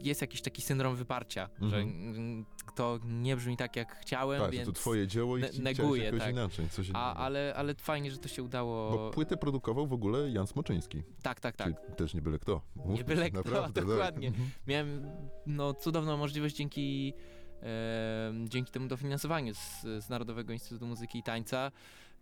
jest 0.00 0.20
jakiś 0.20 0.42
taki 0.42 0.62
syndrom 0.62 0.96
wyparcia, 0.96 1.48
że 1.60 1.76
Mhm. 1.76 2.14
mm, 2.16 2.44
to 2.74 2.98
nie 3.04 3.36
brzmi 3.36 3.56
tak 3.56 3.76
jak 3.76 4.00
chciałem, 4.00 4.40
Tak, 4.40 4.52
że 4.52 4.56
więc... 4.58 4.66
to 4.68 4.72
twoje 4.72 5.06
dzieło 5.06 5.38
i 5.38 5.40
ne- 5.40 5.50
neguję, 5.60 6.04
jakoś 6.04 6.20
tak. 6.20 6.30
inaczej. 6.30 6.66
A, 6.92 7.14
ale, 7.14 7.54
ale 7.56 7.74
fajnie, 7.74 8.10
że 8.10 8.18
to 8.18 8.28
się 8.28 8.42
udało. 8.42 8.90
Bo 8.90 9.10
płytę 9.10 9.36
produkował 9.36 9.86
w 9.86 9.92
ogóle 9.92 10.30
Jan 10.30 10.46
Smoczyński. 10.46 11.02
Tak, 11.22 11.40
tak, 11.40 11.56
tak. 11.56 11.66
Czyli 11.66 11.96
też 11.96 12.14
nie 12.14 12.22
byle 12.22 12.38
kto. 12.38 12.60
Mówmy 12.76 13.04
byle 13.04 13.24
się, 13.24 13.30
kto, 13.30 13.38
naprawdę, 13.38 13.80
tak. 13.80 13.90
dokładnie. 13.90 14.28
Mhm. 14.28 14.50
Miałem 14.66 15.10
no, 15.46 15.74
cudowną 15.74 16.16
możliwość 16.16 16.56
dzięki, 16.56 17.14
e, 17.62 18.32
dzięki 18.44 18.72
temu 18.72 18.88
dofinansowaniu 18.88 19.54
z, 19.54 19.82
z 20.04 20.08
Narodowego 20.08 20.52
Instytutu 20.52 20.86
Muzyki 20.86 21.18
i 21.18 21.22
Tańca. 21.22 21.72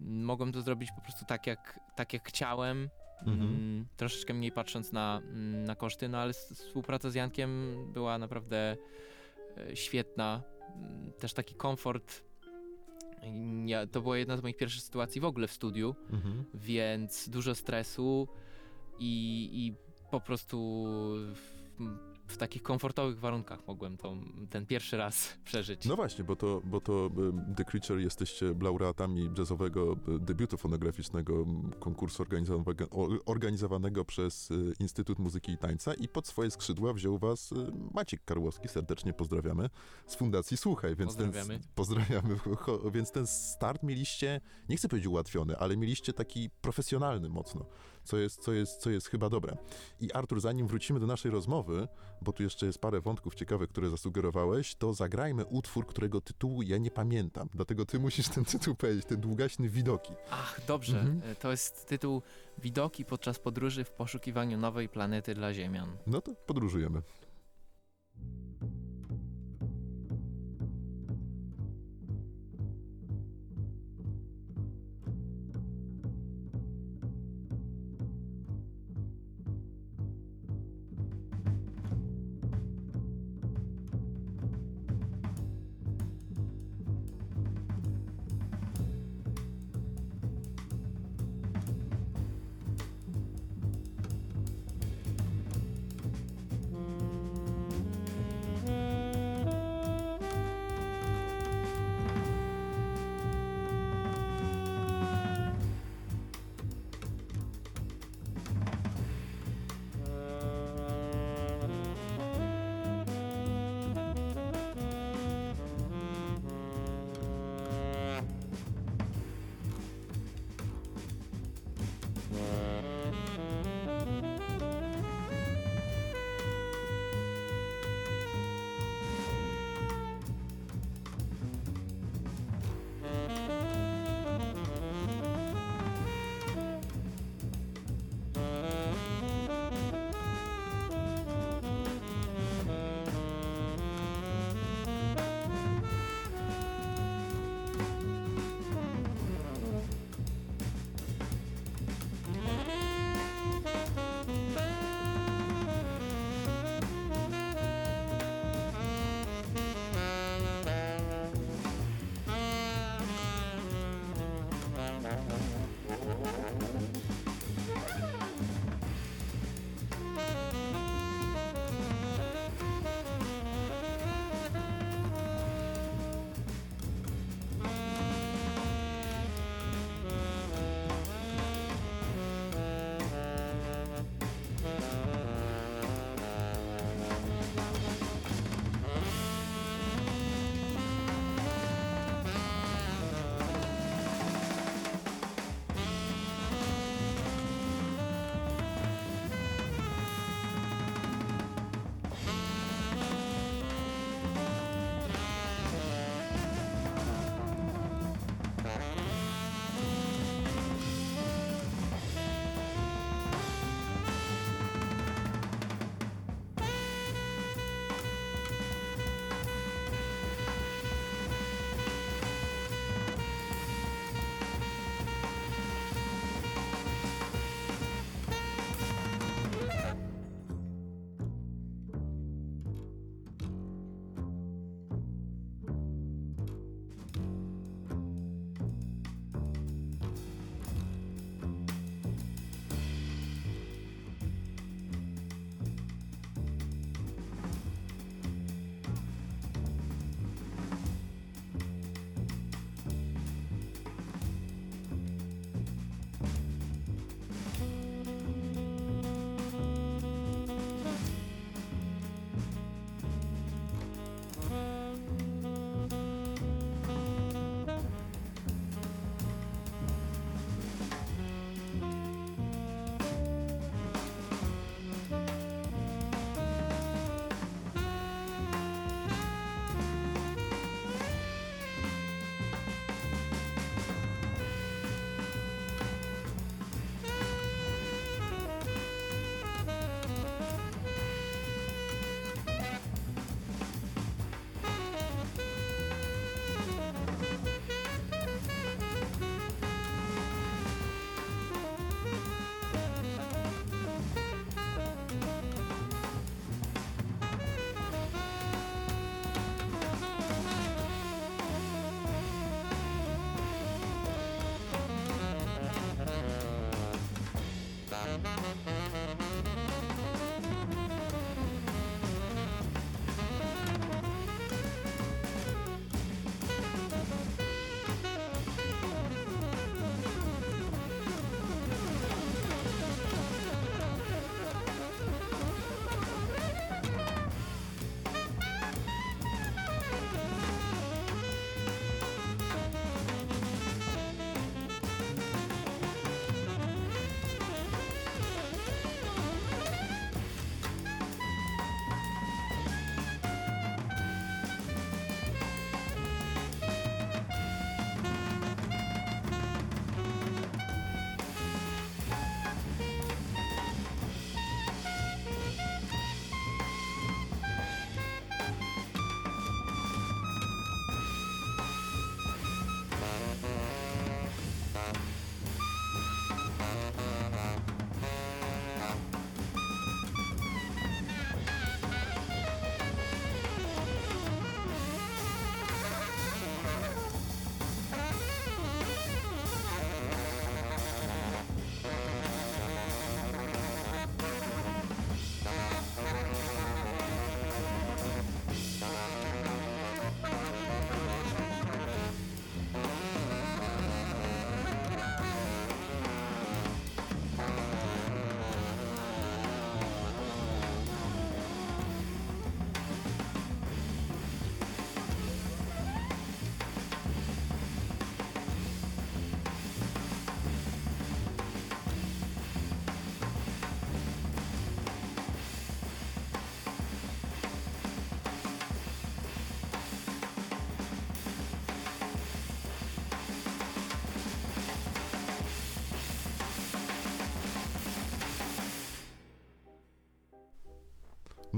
Mogłem 0.00 0.52
to 0.52 0.62
zrobić 0.62 0.90
po 0.96 1.00
prostu 1.00 1.24
tak, 1.24 1.46
jak, 1.46 1.80
tak 1.96 2.12
jak 2.12 2.28
chciałem. 2.28 2.88
Mhm. 3.26 3.40
Mm, 3.50 3.86
troszeczkę 3.96 4.34
mniej 4.34 4.52
patrząc 4.52 4.92
na, 4.92 5.20
mm, 5.24 5.64
na 5.64 5.74
koszty, 5.74 6.08
no 6.08 6.18
ale 6.18 6.32
współpraca 6.32 7.10
z 7.10 7.14
Jankiem 7.14 7.76
była 7.92 8.18
naprawdę 8.18 8.76
e, 9.56 9.76
świetna. 9.76 10.42
Mm, 10.76 11.12
Też 11.12 11.32
taki 11.32 11.54
komfort. 11.54 12.22
Ja, 13.66 13.86
to 13.86 14.00
była 14.00 14.18
jedna 14.18 14.36
z 14.36 14.42
moich 14.42 14.56
pierwszych 14.56 14.82
sytuacji 14.82 15.20
w 15.20 15.24
ogóle 15.24 15.46
w 15.48 15.52
studiu 15.52 15.94
Mhm. 16.10 16.44
więc 16.54 17.28
dużo 17.28 17.54
stresu 17.54 18.28
i, 18.98 19.50
i 19.52 19.74
po 20.10 20.20
prostu 20.20 20.84
w, 22.28 22.36
takich 22.36 22.62
komfortowych 22.62 23.20
warunkach 23.20 23.66
mogłem 23.66 23.96
to, 23.96 24.16
ten 24.50 24.66
pierwszy 24.66 24.96
raz 24.96 25.38
przeżyć. 25.44 25.84
No 25.84 25.96
właśnie, 25.96 26.24
bo 26.24 26.36
to, 26.36 26.62
bo 26.64 26.80
to 26.80 27.10
y, 27.50 27.54
The 27.54 27.64
Creature 27.64 27.98
jesteście 27.98 28.54
laureatami 28.60 29.30
jazzowego 29.38 29.92
y, 29.92 30.18
debiutu 30.18 30.56
fonograficznego 30.56 31.46
konkursu 31.80 32.22
organizowanego, 32.22 32.86
organizowanego 33.26 34.04
przez 34.04 34.50
y, 34.50 34.74
Instytut 34.80 35.18
Muzyki 35.18 35.52
i 35.52 35.58
Tańca 35.58 35.94
i 35.94 36.08
pod 36.08 36.26
swoje 36.26 36.50
skrzydła 36.50 36.92
wziął 36.92 37.18
was 37.18 37.50
Maciek 37.94 38.24
Karłowski, 38.24 38.68
serdecznie 38.68 39.12
pozdrawiamy, 39.12 39.70
z 40.06 40.14
Fundacji 40.14 40.56
Słuchaj. 40.56 40.96
Więc 40.96 41.08
Pozdrawiamy. 41.08 41.58
Ten, 41.58 41.68
pozdrawiamy. 41.74 42.36
Więc 42.92 43.12
ten 43.12 43.26
start 43.26 43.82
mieliście, 43.82 44.40
nie 44.68 44.76
chcę 44.76 44.88
powiedzieć 44.88 45.08
ułatwiony, 45.08 45.56
ale 45.56 45.76
mieliście 45.76 46.12
taki 46.12 46.50
profesjonalny 46.50 47.28
mocno, 47.28 47.66
co 48.08 48.16
jest, 48.16 48.42
co 48.42 48.52
jest, 48.52 48.80
co 48.80 48.90
jest 48.90 49.08
chyba 49.08 49.28
dobre. 49.28 49.56
I 50.00 50.12
Artur, 50.12 50.40
zanim 50.40 50.66
wrócimy 50.66 51.00
do 51.00 51.06
naszej 51.06 51.30
rozmowy, 51.30 51.88
bo 52.22 52.32
tu 52.32 52.42
jeszcze 52.42 52.66
jest 52.66 52.78
parę 52.78 53.00
wątków 53.00 53.34
ciekawych, 53.34 53.68
które 53.70 53.90
zasugerowałeś, 53.90 54.74
to 54.74 54.94
zagrajmy 54.94 55.46
utwór, 55.46 55.86
którego 55.86 56.20
tytułu 56.20 56.62
ja 56.62 56.78
nie 56.78 56.90
pamiętam. 56.90 57.48
Dlatego 57.54 57.84
ty 57.86 57.98
musisz 57.98 58.28
ten 58.28 58.44
tytuł 58.44 58.74
powiedzieć, 58.74 59.04
ten 59.04 59.20
długaśny 59.20 59.68
widoki. 59.68 60.12
Ach, 60.30 60.60
dobrze. 60.66 61.00
Mhm. 61.00 61.22
E, 61.32 61.34
To 61.34 61.50
jest 61.50 61.86
tytuł 61.86 62.22
Widoki 62.62 63.04
podczas 63.04 63.38
podróży 63.38 63.84
w 63.84 63.90
poszukiwaniu 63.90 64.58
nowej 64.58 64.88
planety 64.88 65.34
dla 65.34 65.54
Ziemian. 65.54 65.96
No 66.06 66.20
to 66.20 66.34
podróżujemy. 66.34 67.02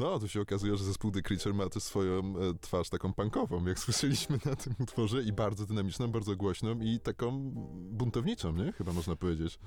No, 0.01 0.19
tu 0.19 0.29
się 0.29 0.41
okazuje, 0.41 0.77
że 0.77 0.85
zespół 0.85 1.11
The 1.11 1.23
Creature 1.23 1.55
ma 1.55 1.69
też 1.69 1.83
swoją 1.83 2.19
e, 2.19 2.55
twarz 2.61 2.89
taką 2.89 3.13
punkową, 3.13 3.67
jak 3.67 3.79
słyszeliśmy 3.89 4.39
na 4.45 4.57
tym 4.57 4.75
utworze 4.79 5.23
i 5.23 5.33
bardzo 5.33 5.67
dynamiczną, 5.67 6.09
bardzo 6.09 6.37
głośną 6.37 6.81
i 6.81 7.01
taką 7.01 7.51
buntowniczą, 7.91 8.53
nie? 8.53 8.73
Chyba 8.73 8.93
można 8.93 9.17
powiedzieć. 9.17 9.59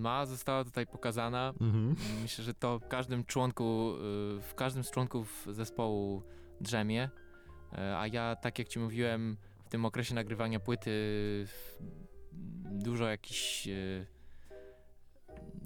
Ma, 0.00 0.26
została 0.26 0.64
tutaj 0.64 0.86
pokazana. 0.86 1.54
Mhm. 1.60 1.96
Myślę, 2.22 2.44
że 2.44 2.54
to 2.54 2.78
w 2.78 2.88
każdym 2.88 3.24
członku, 3.24 3.94
y, 3.94 4.40
w 4.40 4.54
każdym 4.54 4.84
z 4.84 4.90
członków 4.90 5.46
zespołu 5.50 6.22
drzemie, 6.60 7.10
e, 7.72 7.98
a 7.98 8.06
ja, 8.06 8.36
tak 8.36 8.58
jak 8.58 8.68
ci 8.68 8.78
mówiłem, 8.78 9.36
w 9.64 9.68
tym 9.68 9.84
okresie 9.84 10.14
nagrywania 10.14 10.60
płyty 10.60 10.90
dużo 12.62 13.08
jakichś 13.08 13.68
e, 13.68 14.06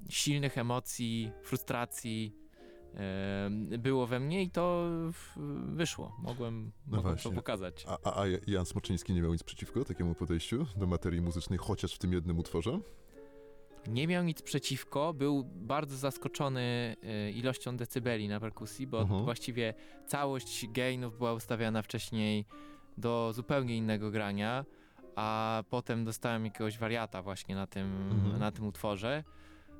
silnych 0.09 0.57
emocji, 0.57 1.31
frustracji, 1.43 2.46
było 3.77 4.07
we 4.07 4.19
mnie 4.19 4.43
i 4.43 4.49
to 4.49 4.85
wyszło. 5.67 6.15
Mogłem, 6.19 6.71
no 6.87 6.97
mogłem 6.97 7.17
to 7.17 7.31
pokazać. 7.31 7.85
A, 7.87 8.21
a, 8.21 8.23
Jan 8.47 8.65
Smoczyński 8.65 9.13
nie 9.13 9.21
miał 9.21 9.31
nic 9.31 9.43
przeciwko 9.43 9.85
takiemu 9.85 10.15
podejściu 10.15 10.65
do 10.75 10.87
materii 10.87 11.21
muzycznej, 11.21 11.59
chociaż 11.59 11.93
w 11.93 11.97
tym 11.97 12.13
jednym 12.13 12.39
utworze? 12.39 12.79
Nie 13.87 14.07
miał 14.07 14.23
nic 14.23 14.41
przeciwko, 14.41 15.13
był 15.13 15.43
bardzo 15.43 15.97
zaskoczony 15.97 16.95
e, 17.03 17.31
ilością 17.31 17.77
decybeli 17.77 18.27
na 18.27 18.39
perkusji, 18.39 18.87
bo 18.87 18.97
uh 18.97 19.03
mhm. 19.03 19.21
-huh. 19.21 19.25
właściwie 19.25 19.73
całość 20.07 20.67
gainów 20.67 21.17
była 21.17 21.33
ustawiana 21.33 21.81
wcześniej 21.81 22.45
do 22.97 23.33
zupełnie 23.33 23.77
innego 23.77 24.11
grania, 24.11 24.65
a 25.15 25.63
potem 25.69 26.05
dostałem 26.05 26.45
jakiegoś 26.45 26.77
wariata 26.77 27.21
właśnie 27.21 27.55
na 27.55 27.67
tym, 27.67 28.07
uh 28.07 28.15
mhm. 28.15 28.33
-huh. 28.33 28.39
na 28.39 28.51
tym 28.51 28.67
utworze. 28.67 29.23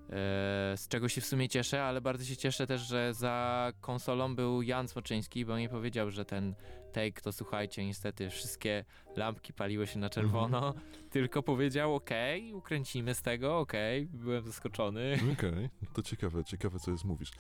E, 0.10 0.78
z 0.78 0.88
czego 0.88 1.10
się 1.10 1.22
w 1.22 1.26
sumie 1.26 1.50
cieszę, 1.50 1.84
ale 1.84 2.02
bardzo 2.02 2.26
się 2.26 2.38
cieszę 2.38 2.68
też, 2.68 2.82
że 2.82 3.14
za 3.14 3.72
konsolą 3.82 4.36
był 4.36 4.62
Jan 4.62 4.88
Smoczyński, 4.88 5.46
bo 5.46 5.60
nie 5.60 5.70
powiedział, 5.70 6.12
że 6.12 6.26
ten 6.26 6.56
take 6.92 7.22
to 7.22 7.34
słuchajcie, 7.34 7.86
niestety 7.86 8.30
wszystkie 8.30 8.86
lampki 9.16 9.54
paliły 9.54 9.88
się 9.88 10.00
na 10.00 10.10
czerwono, 10.10 10.58
mm 10.58 10.74
-hmm. 10.74 11.10
tylko 11.10 11.44
powiedział 11.44 11.96
okej, 11.96 12.42
okay, 12.48 12.58
ukręcimy 12.58 13.16
z 13.16 13.22
tego, 13.22 13.60
okej, 13.60 14.06
okay, 14.06 14.20
byłem 14.20 14.46
zaskoczony. 14.46 15.20
Okej, 15.34 15.50
okay. 15.50 15.70
to 15.94 16.04
ciekawe, 16.04 16.44
ciekawe 16.44 16.80
co 16.80 16.92
jest 16.92 17.06
mówisz. 17.06 17.32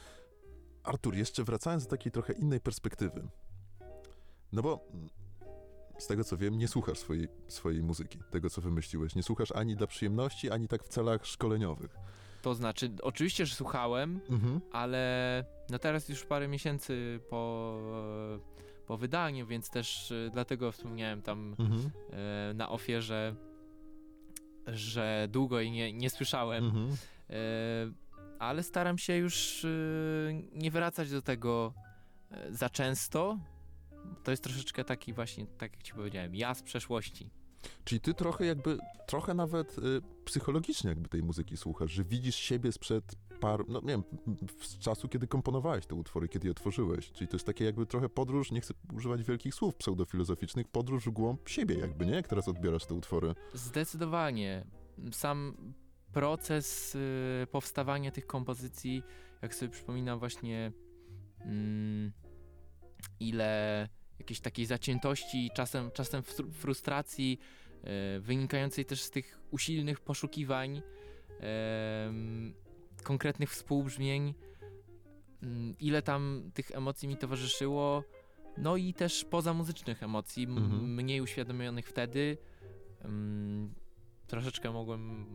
Artur, 0.83 1.15
jeszcze 1.15 1.43
wracając 1.43 1.83
do 1.83 1.89
takiej 1.89 2.11
trochę 2.11 2.33
innej 2.33 2.59
perspektywy. 2.59 3.27
No 4.51 4.61
bo 4.61 4.87
z 5.97 6.07
tego 6.07 6.23
co 6.23 6.37
wiem, 6.37 6.57
nie 6.57 6.67
słuchasz 6.67 6.97
swojej, 6.97 7.27
swojej 7.47 7.83
muzyki, 7.83 8.19
tego 8.31 8.49
co 8.49 8.61
wymyśliłeś. 8.61 9.15
Nie 9.15 9.23
słuchasz 9.23 9.51
ani 9.51 9.75
dla 9.75 9.87
przyjemności, 9.87 10.49
ani 10.49 10.67
tak 10.67 10.83
w 10.83 10.87
celach 10.87 11.25
szkoleniowych. 11.25 11.97
To 12.47 12.55
znaczy, 12.55 12.91
oczywiście, 13.01 13.45
że 13.45 13.55
słuchałem, 13.55 14.19
mhm. 14.29 14.61
ale 14.71 15.43
no 15.69 15.79
teraz 15.79 16.09
już 16.09 16.25
parę 16.25 16.47
miesięcy 16.47 17.19
po, 17.29 17.77
po 18.85 18.97
wydaniu, 18.97 19.47
więc 19.47 19.69
też 19.69 20.11
e, 20.11 20.29
dlatego 20.33 20.71
wspomniałem 20.71 21.21
tam 21.21 21.55
mhm. 21.59 21.89
e, 22.11 22.53
na 22.53 22.69
ofierze, 22.69 23.35
że 24.67 25.27
długo 25.31 25.59
jej 25.59 25.71
nie, 25.71 25.93
nie 25.93 26.09
słyszałem. 26.09 26.65
Mhm. 26.65 26.87
E, 27.29 27.35
ale 28.39 28.63
staram 28.63 28.97
się 28.97 29.15
już 29.15 29.65
e, 29.65 29.69
nie 30.53 30.71
wracać 30.71 31.11
do 31.11 31.21
tego 31.21 31.73
za 32.49 32.69
często. 32.69 33.39
To 34.23 34.31
jest 34.31 34.43
troszeczkę 34.43 34.83
taki 34.83 35.13
właśnie, 35.13 35.45
tak 35.57 35.71
jak 35.71 35.83
ci 35.83 35.93
powiedziałem, 35.93 36.35
ja 36.35 36.53
z 36.53 36.63
przeszłości. 36.63 37.29
Czyli 37.83 38.01
ty 38.01 38.13
trochę 38.13 38.45
jakby, 38.45 38.77
trochę 39.07 39.33
nawet 39.33 39.77
y, 39.77 40.01
psychologicznie 40.25 40.89
jakby 40.89 41.09
tej 41.09 41.23
muzyki 41.23 41.57
słuchasz, 41.57 41.91
że 41.91 42.03
widzisz 42.03 42.35
siebie 42.35 42.71
sprzed 42.71 43.15
par, 43.39 43.63
no 43.67 43.81
nie 43.81 43.87
wiem, 43.87 44.03
z 44.61 44.77
czasu, 44.77 45.07
kiedy 45.07 45.27
komponowałeś 45.27 45.85
te 45.85 45.95
utwory, 45.95 46.27
kiedy 46.27 46.47
je 46.47 46.53
tworzyłeś. 46.53 47.11
Czyli 47.11 47.27
to 47.27 47.35
jest 47.35 47.45
takie 47.45 47.65
jakby 47.65 47.85
trochę 47.85 48.09
podróż, 48.09 48.51
nie 48.51 48.61
chcę 48.61 48.73
używać 48.93 49.23
wielkich 49.23 49.55
słów 49.55 49.75
pseudofilozoficznych, 49.75 50.67
podróż 50.67 51.05
w 51.05 51.09
głąb 51.09 51.49
siebie 51.49 51.75
jakby, 51.77 52.05
nie? 52.05 52.13
Jak 52.13 52.27
teraz 52.27 52.47
odbierasz 52.47 52.85
te 52.85 52.93
utwory. 52.93 53.35
Zdecydowanie. 53.53 54.65
Sam 55.11 55.57
proces 56.13 56.95
y, 56.95 57.47
powstawania 57.51 58.11
tych 58.11 58.27
kompozycji, 58.27 59.03
jak 59.41 59.55
sobie 59.55 59.71
przypominam 59.71 60.19
właśnie 60.19 60.71
mm, 61.39 62.11
ile 63.19 63.89
jakiejś 64.19 64.39
takiej 64.39 64.65
zaciętości, 64.65 65.49
czasem, 65.53 65.91
czasem 65.91 66.23
frustracji, 66.51 67.39
e, 67.83 68.19
wynikającej 68.19 68.85
też 68.85 69.01
z 69.01 69.11
tych 69.11 69.39
usilnych 69.51 69.99
poszukiwań 69.99 70.81
e, 71.41 72.13
konkretnych 73.03 73.51
współbrzmień, 73.51 74.33
mm, 75.43 75.75
ile 75.79 76.01
tam 76.01 76.51
tych 76.53 76.71
emocji 76.71 77.07
mi 77.07 77.17
towarzyszyło, 77.17 78.03
no 78.57 78.77
i 78.77 78.93
też 78.93 79.25
pozamuzycznych 79.25 80.03
emocji, 80.03 80.43
mhm. 80.43 80.95
mniej 80.95 81.21
uświadomionych 81.21 81.87
wtedy. 81.89 82.37
Mm, 83.01 83.73
troszeczkę 84.27 84.71
mogłem 84.71 85.25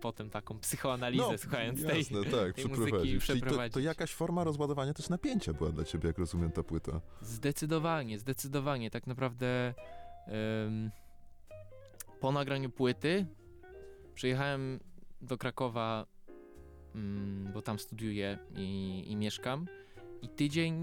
potem 0.00 0.30
taką 0.30 0.58
psychoanalizę, 0.58 1.32
no, 1.32 1.38
słuchając 1.38 1.80
jasne, 1.80 2.22
tej, 2.22 2.32
tak, 2.32 2.54
tej 2.54 2.64
muzyki 2.64 3.18
przeprowadzić. 3.18 3.72
To, 3.72 3.80
to, 3.80 3.84
jakaś 3.84 4.14
forma 4.14 4.44
rozładowania 4.44 4.94
też 4.94 5.08
napięcia 5.08 5.52
była 5.52 5.70
dla 5.70 5.84
ciebie, 5.84 6.06
jak 6.06 6.18
rozumiem, 6.18 6.52
ta 6.52 6.62
płyta. 6.62 7.00
Zdecydowanie, 7.20 8.18
zdecydowanie. 8.18 8.90
Tak 8.90 9.06
naprawdę 9.06 9.74
um, 10.26 10.90
po 12.20 12.32
nagraniu 12.32 12.70
płyty 12.70 13.26
przyjechałem 14.14 14.80
do 15.20 15.38
Krakowa 15.38 16.06
mm, 16.94 17.52
bo 17.52 17.62
tam 17.62 17.78
studiuję 17.78 18.38
i, 18.56 19.04
i 19.06 19.16
mieszkam. 19.16 19.66
I 20.22 20.28
tydzień 20.28 20.74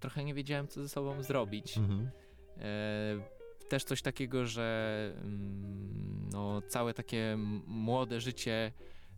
trochę 0.00 0.24
nie 0.24 0.34
wiedziałem, 0.34 0.68
co 0.68 0.82
ze 0.82 0.88
sobą 0.88 1.22
zrobić. 1.22 1.78
Mhm. 1.78 2.10
E, 2.58 3.36
też 3.68 3.84
coś 3.84 4.02
takiego, 4.02 4.46
że 4.46 5.12
mm, 5.22 6.15
no, 6.32 6.62
całe 6.68 6.94
takie 6.94 7.36
młode 7.66 8.20
życie 8.20 8.72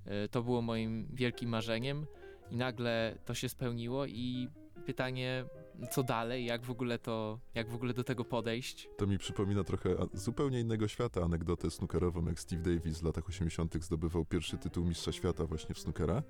e, 0.05 0.29
to 0.29 0.43
było 0.43 0.63
moim 0.63 1.09
wielkim 1.13 1.51
marzeniem 1.51 2.07
i 2.51 2.57
nagle 2.57 3.19
to 3.25 3.35
się 3.35 3.49
spełniło 3.49 4.07
i 4.07 4.49
pytanie, 4.87 5.45
co 5.91 6.03
dalej, 6.03 6.45
jak 6.45 6.63
w 6.65 6.71
ogóle 6.71 6.99
to, 6.99 7.39
jak 7.55 7.69
w 7.69 7.75
ogóle 7.75 7.95
do 7.95 8.05
tego 8.05 8.25
podejść. 8.25 8.89
To 8.97 9.07
mi 9.07 9.19
przypomina 9.19 9.65
trochę 9.65 9.97
zupełnie 10.13 10.61
innego 10.61 10.89
świata 10.89 11.23
anegdotę 11.23 11.71
snookerową, 11.71 12.27
jak 12.27 12.41
Steve 12.41 12.63
Davis 12.63 12.99
w 12.99 13.03
latach 13.03 13.29
80. 13.29 13.85
zdobywał 13.85 14.25
pierwszy 14.25 14.59
tytuł 14.59 14.85
mistrza 14.85 15.13
świata 15.13 15.47
właśnie 15.47 15.75
w 15.75 15.79
snookera. 15.79 16.23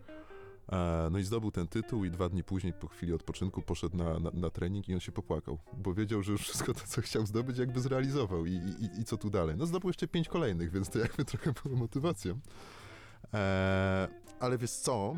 No 1.11 1.19
i 1.19 1.23
zdobył 1.23 1.51
ten 1.51 1.69
tytuł 1.69 2.05
i 2.05 2.11
dwa 2.11 2.29
dni 2.29 2.45
później, 2.45 2.73
po 2.73 2.89
chwili 2.89 3.13
odpoczynku, 3.13 3.63
poszedł 3.63 3.97
na, 3.97 4.19
na, 4.19 4.31
na, 4.31 4.51
trening 4.51 4.89
i 4.89 4.95
on 4.95 5.01
się 5.01 5.13
popłakał, 5.13 5.59
bo 5.73 5.95
wiedział, 5.95 6.23
że 6.23 6.33
już 6.33 6.43
wszystko 6.43 6.75
to, 6.75 6.81
co 6.87 7.01
chciał 7.03 7.27
zdobyć, 7.27 7.59
jakby 7.59 7.81
zrealizował 7.81 8.47
i, 8.47 8.53
i, 8.53 9.01
i 9.01 9.05
co 9.05 9.17
tu 9.17 9.31
dalej. 9.31 9.57
No 9.57 9.67
zdobył 9.67 9.91
jeszcze 9.91 10.09
pięć 10.09 10.29
kolejnych, 10.29 10.71
więc 10.71 10.91
to 10.91 10.99
jakby 10.99 11.25
trochę 11.25 11.53
było 11.63 11.77
motywacją. 11.77 12.39
E, 13.35 14.09
ale 14.41 14.59
wiesz 14.59 14.71
co? 14.71 15.17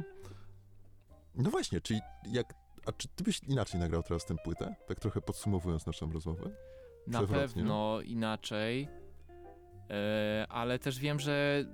No 1.35 1.51
właśnie, 1.51 1.81
czyli 1.81 2.01
jak, 2.33 2.55
a 2.87 2.93
czy 2.93 3.09
ty 3.09 3.25
byś 3.25 3.41
inaczej 3.49 3.81
nagrał 3.81 4.03
teraz 4.03 4.25
tę 4.25 4.37
płytę? 4.45 4.75
Tak 4.87 5.01
trochę 5.01 5.21
podsumowując 5.21 5.87
naszą 5.87 6.13
rozmowę? 6.13 6.51
Na 7.07 7.27
pewno 7.27 8.01
inaczej, 8.01 8.89
e, 9.91 10.47
ale 10.49 10.79
też 10.79 10.99
wiem, 10.99 11.21
że 11.21 11.65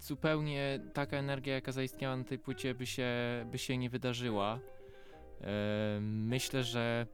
zupełnie 0.00 0.80
taka 0.92 1.16
energia, 1.16 1.54
jaka 1.54 1.72
zaistniała 1.72 2.16
na 2.16 2.24
tej 2.24 2.38
płycie, 2.38 2.74
by 2.74 2.86
się, 2.86 3.10
by 3.50 3.58
się 3.58 3.78
nie 3.78 3.90
wydarzyła. 3.90 4.58
E, 5.40 5.98
myślę, 6.00 6.64
że 6.64 7.06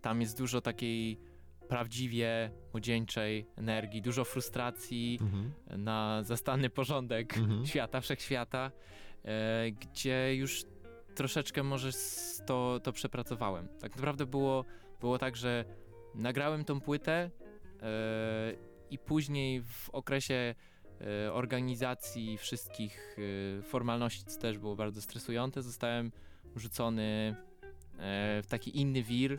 tam 0.00 0.20
jest 0.20 0.38
dużo 0.38 0.60
takiej 0.60 1.20
prawdziwie 1.68 2.50
młodzieńczej 2.72 3.46
energii, 3.56 4.02
dużo 4.02 4.24
frustracji 4.24 5.18
mhm. 5.20 5.52
na 5.84 6.22
zastany 6.22 6.70
porządek 6.70 7.36
mhm. 7.36 7.66
świata, 7.66 8.00
wszechświata, 8.00 8.70
e, 9.24 9.70
gdzie 9.70 10.34
już 10.36 10.64
troszeczkę 11.14 11.62
może 11.62 11.90
to, 12.46 12.80
to 12.82 12.92
przepracowałem. 12.92 13.68
Tak 13.80 13.96
naprawdę 13.96 14.26
było, 14.26 14.64
było 15.00 15.18
tak, 15.18 15.36
że 15.36 15.64
nagrałem 16.14 16.64
tą 16.64 16.80
płytę 16.80 17.30
e, 17.82 18.52
i 18.90 18.98
później 18.98 19.62
w 19.62 19.90
okresie 19.90 20.54
organizacji 21.32 22.38
wszystkich 22.38 23.16
e, 23.58 23.62
formalności, 23.62 24.24
co 24.24 24.40
też 24.40 24.58
było 24.58 24.76
bardzo 24.76 25.02
stresujące, 25.02 25.62
zostałem 25.62 26.12
rzucony 26.56 27.34
e, 27.98 28.42
w 28.42 28.46
taki 28.48 28.80
inny 28.80 29.02
wir. 29.02 29.38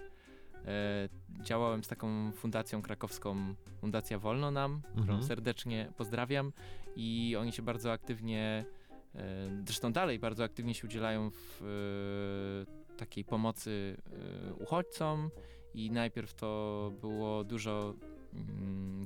Działałem 1.41 1.83
z 1.83 1.87
taką 1.87 2.31
fundacją 2.31 2.81
krakowską, 2.81 3.55
Fundacja 3.81 4.19
Wolno 4.19 4.51
Nam, 4.51 4.81
którą 4.81 5.01
mhm. 5.01 5.23
serdecznie 5.23 5.91
pozdrawiam 5.97 6.53
i 6.95 7.35
oni 7.39 7.51
się 7.51 7.61
bardzo 7.61 7.91
aktywnie, 7.91 8.65
zresztą 9.65 9.93
dalej 9.93 10.19
bardzo 10.19 10.43
aktywnie 10.43 10.73
się 10.73 10.87
udzielają 10.87 11.29
w 11.33 12.65
takiej 12.97 13.23
pomocy 13.23 13.97
uchodźcom 14.59 15.29
i 15.73 15.91
najpierw 15.91 16.33
to 16.33 16.91
było 17.01 17.43
dużo 17.43 17.93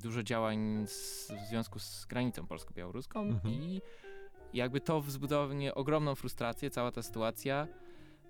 dużo 0.02 0.24
działań 0.24 0.88
z, 0.88 1.32
w 1.32 1.50
związku 1.50 1.80
z 1.80 2.06
granicą 2.06 2.48
polsko-białoruską 2.48 3.22
mhm. 3.22 3.54
i 3.54 3.82
jakby 4.54 4.82
to 4.82 5.02
wzbudzało 5.02 5.48
mnie 5.48 5.76
ogromną 5.76 6.16
frustrację, 6.16 6.70
cała 6.70 6.92
ta 6.92 7.04
sytuacja 7.04 7.68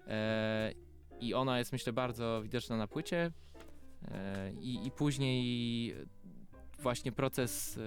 e, 0.07 0.73
i 1.19 1.33
ona 1.33 1.59
jest 1.59 1.71
myślę 1.71 1.93
bardzo 1.93 2.41
widoczna 2.43 2.77
na 2.77 2.87
płycie 2.87 3.31
e, 4.11 4.51
i, 4.53 4.87
i 4.87 4.91
później 4.91 5.95
właśnie 6.79 7.11
proces 7.11 7.79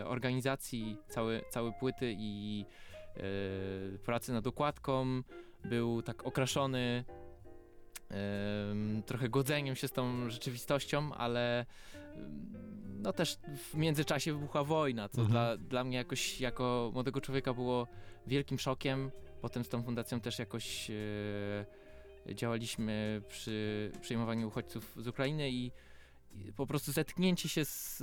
e, 0.00 0.06
organizacji 0.06 0.96
całe, 1.08 1.40
całej 1.50 1.72
płyty 1.80 2.14
i 2.18 2.64
e, 3.16 3.98
pracy 3.98 4.32
nad 4.32 4.46
okładką 4.46 5.22
był 5.64 6.02
tak 6.02 6.26
okraszony 6.26 7.04
trochę 9.06 9.28
godzeniem 9.28 9.76
się 9.76 9.88
z 9.88 9.92
tą 9.92 10.30
rzeczywistością, 10.30 11.14
ale 11.14 11.66
no 13.02 13.12
też 13.12 13.38
w 13.56 13.74
międzyczasie 13.74 14.32
wybuchła 14.32 14.64
wojna, 14.64 15.08
co 15.08 15.20
mhm. 15.20 15.30
dla, 15.30 15.56
dla 15.68 15.84
mnie 15.84 15.96
jakoś 15.96 16.40
jako 16.40 16.90
młodego 16.94 17.20
człowieka 17.20 17.54
było 17.54 17.86
wielkim 18.26 18.58
szokiem. 18.58 19.10
Potem 19.40 19.64
z 19.64 19.68
tą 19.68 19.82
fundacją 19.82 20.20
też 20.20 20.38
jakoś 20.38 20.90
e, 20.90 22.34
działaliśmy 22.34 23.22
przy 23.28 23.92
przyjmowaniu 24.00 24.48
uchodźców 24.48 24.96
z 24.96 25.08
Ukrainy 25.08 25.50
i, 25.50 25.72
i, 26.32 26.52
po 26.52 26.66
prostu 26.66 26.92
zetknięcie 26.92 27.48
się 27.48 27.64
z 27.64 28.02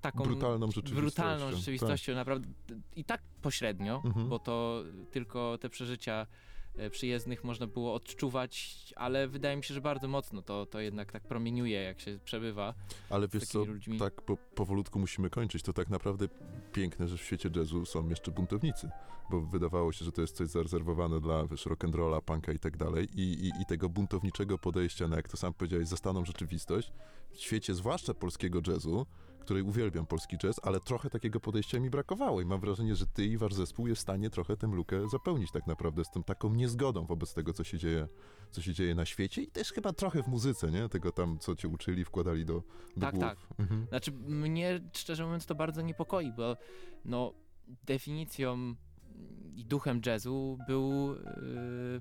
taką 0.00 0.24
brutalną 0.24 0.66
rzeczywistością, 0.66 1.00
brutalną 1.00 1.56
rzeczywistością 1.56 2.12
tak. 2.12 2.16
naprawdę 2.16 2.48
i 2.96 3.04
tak 3.04 3.22
pośrednio, 3.42 4.02
mhm. 4.04 4.28
bo 4.28 4.38
to 4.38 4.84
tylko 5.10 5.58
te 5.58 5.68
przeżycia 5.68 6.26
E, 6.26 6.57
przyjezdnych 6.90 7.44
można 7.44 7.66
było 7.66 7.94
odczuwać, 7.94 8.78
ale 8.96 9.28
wydaje 9.28 9.56
mi 9.56 9.64
się, 9.64 9.74
że 9.74 9.80
bardzo 9.80 10.08
mocno 10.08 10.42
to, 10.42 10.66
to 10.66 10.80
jednak 10.80 11.12
tak 11.12 11.22
promieniuje, 11.22 11.82
jak 11.82 12.00
się 12.00 12.18
przebywa. 12.24 12.74
Ale 13.10 13.28
wiesz 13.28 13.44
co, 13.44 13.64
ludźmi. 13.64 13.98
tak 13.98 14.22
po, 14.22 14.36
powolutku 14.36 14.98
musimy 14.98 15.30
kończyć. 15.30 15.62
To 15.62 15.72
tak 15.72 15.88
naprawdę 15.88 16.28
piękne, 16.72 17.08
że 17.08 17.16
w 17.16 17.22
świecie 17.22 17.50
jazzu 17.56 17.86
są 17.86 18.08
jeszcze 18.08 18.30
buntownicy, 18.30 18.90
bo 19.30 19.40
wydawało 19.40 19.92
się, 19.92 20.04
że 20.04 20.12
to 20.12 20.20
jest 20.20 20.36
coś 20.36 20.48
zarezerwowane 20.48 21.20
dla, 21.20 21.46
wiesz, 21.46 21.66
rock'n'rolla, 21.66 22.22
punka 22.22 22.52
i 22.52 22.58
tak 22.58 22.76
dalej 22.76 23.08
I, 23.14 23.22
i, 23.22 23.62
i 23.62 23.66
tego 23.66 23.88
buntowniczego 23.88 24.58
podejścia 24.58 25.08
na, 25.08 25.16
jak 25.16 25.28
to 25.28 25.36
sam 25.36 25.54
powiedziałeś, 25.54 25.88
zastaną 25.88 26.24
rzeczywistość. 26.24 26.92
W 27.30 27.40
świecie, 27.40 27.74
zwłaszcza 27.74 28.14
polskiego 28.14 28.60
jazzu, 28.66 29.06
której 29.38 29.62
uwielbiam 29.62 30.06
polski 30.06 30.38
jazz, 30.38 30.60
ale 30.62 30.80
trochę 30.80 31.10
takiego 31.10 31.40
podejścia 31.40 31.80
mi 31.80 31.90
brakowało 31.90 32.40
i 32.40 32.44
mam 32.44 32.60
wrażenie, 32.60 32.94
że 32.94 33.06
ty 33.06 33.24
i 33.24 33.36
wasz 33.36 33.54
zespół 33.54 33.86
jest 33.86 33.98
w 33.98 34.02
stanie 34.02 34.30
trochę 34.30 34.56
tę 34.56 34.66
lukę 34.66 35.08
zapełnić 35.08 35.52
tak 35.52 35.66
naprawdę 35.66 36.04
z 36.04 36.10
tą 36.10 36.22
taką 36.22 36.54
niezgodą 36.54 37.06
wobec 37.06 37.34
tego, 37.34 37.52
co 37.52 37.64
się 37.64 37.78
dzieje, 37.78 38.08
co 38.50 38.62
się 38.62 38.74
dzieje 38.74 38.94
na 38.94 39.04
świecie 39.04 39.42
i 39.42 39.46
też 39.46 39.72
chyba 39.72 39.92
trochę 39.92 40.22
w 40.22 40.28
muzyce, 40.28 40.70
nie? 40.70 40.88
Tego 40.88 41.12
tam, 41.12 41.38
co 41.38 41.56
cię 41.56 41.68
uczyli, 41.68 42.04
wkładali 42.04 42.44
do, 42.44 42.62
do 42.96 43.00
tak, 43.00 43.14
głów. 43.14 43.24
Tak, 43.24 43.38
mhm. 43.58 43.86
Znaczy 43.88 44.12
mnie, 44.12 44.80
szczerze 44.92 45.24
mówiąc, 45.24 45.46
to 45.46 45.54
bardzo 45.54 45.82
niepokoi, 45.82 46.32
bo 46.32 46.56
no 47.04 47.32
definicją 47.86 48.74
i 49.56 49.64
duchem 49.64 50.00
jazzu 50.06 50.58
był 50.66 51.14
yy, 51.14 52.00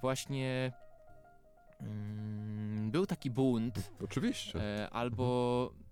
właśnie 0.00 0.72
yy, 1.80 1.86
był 2.90 3.06
taki 3.06 3.30
bunt. 3.30 3.92
Oczywiście. 4.04 4.58
Yy, 4.58 4.90
albo 4.90 5.68
mhm 5.72 5.85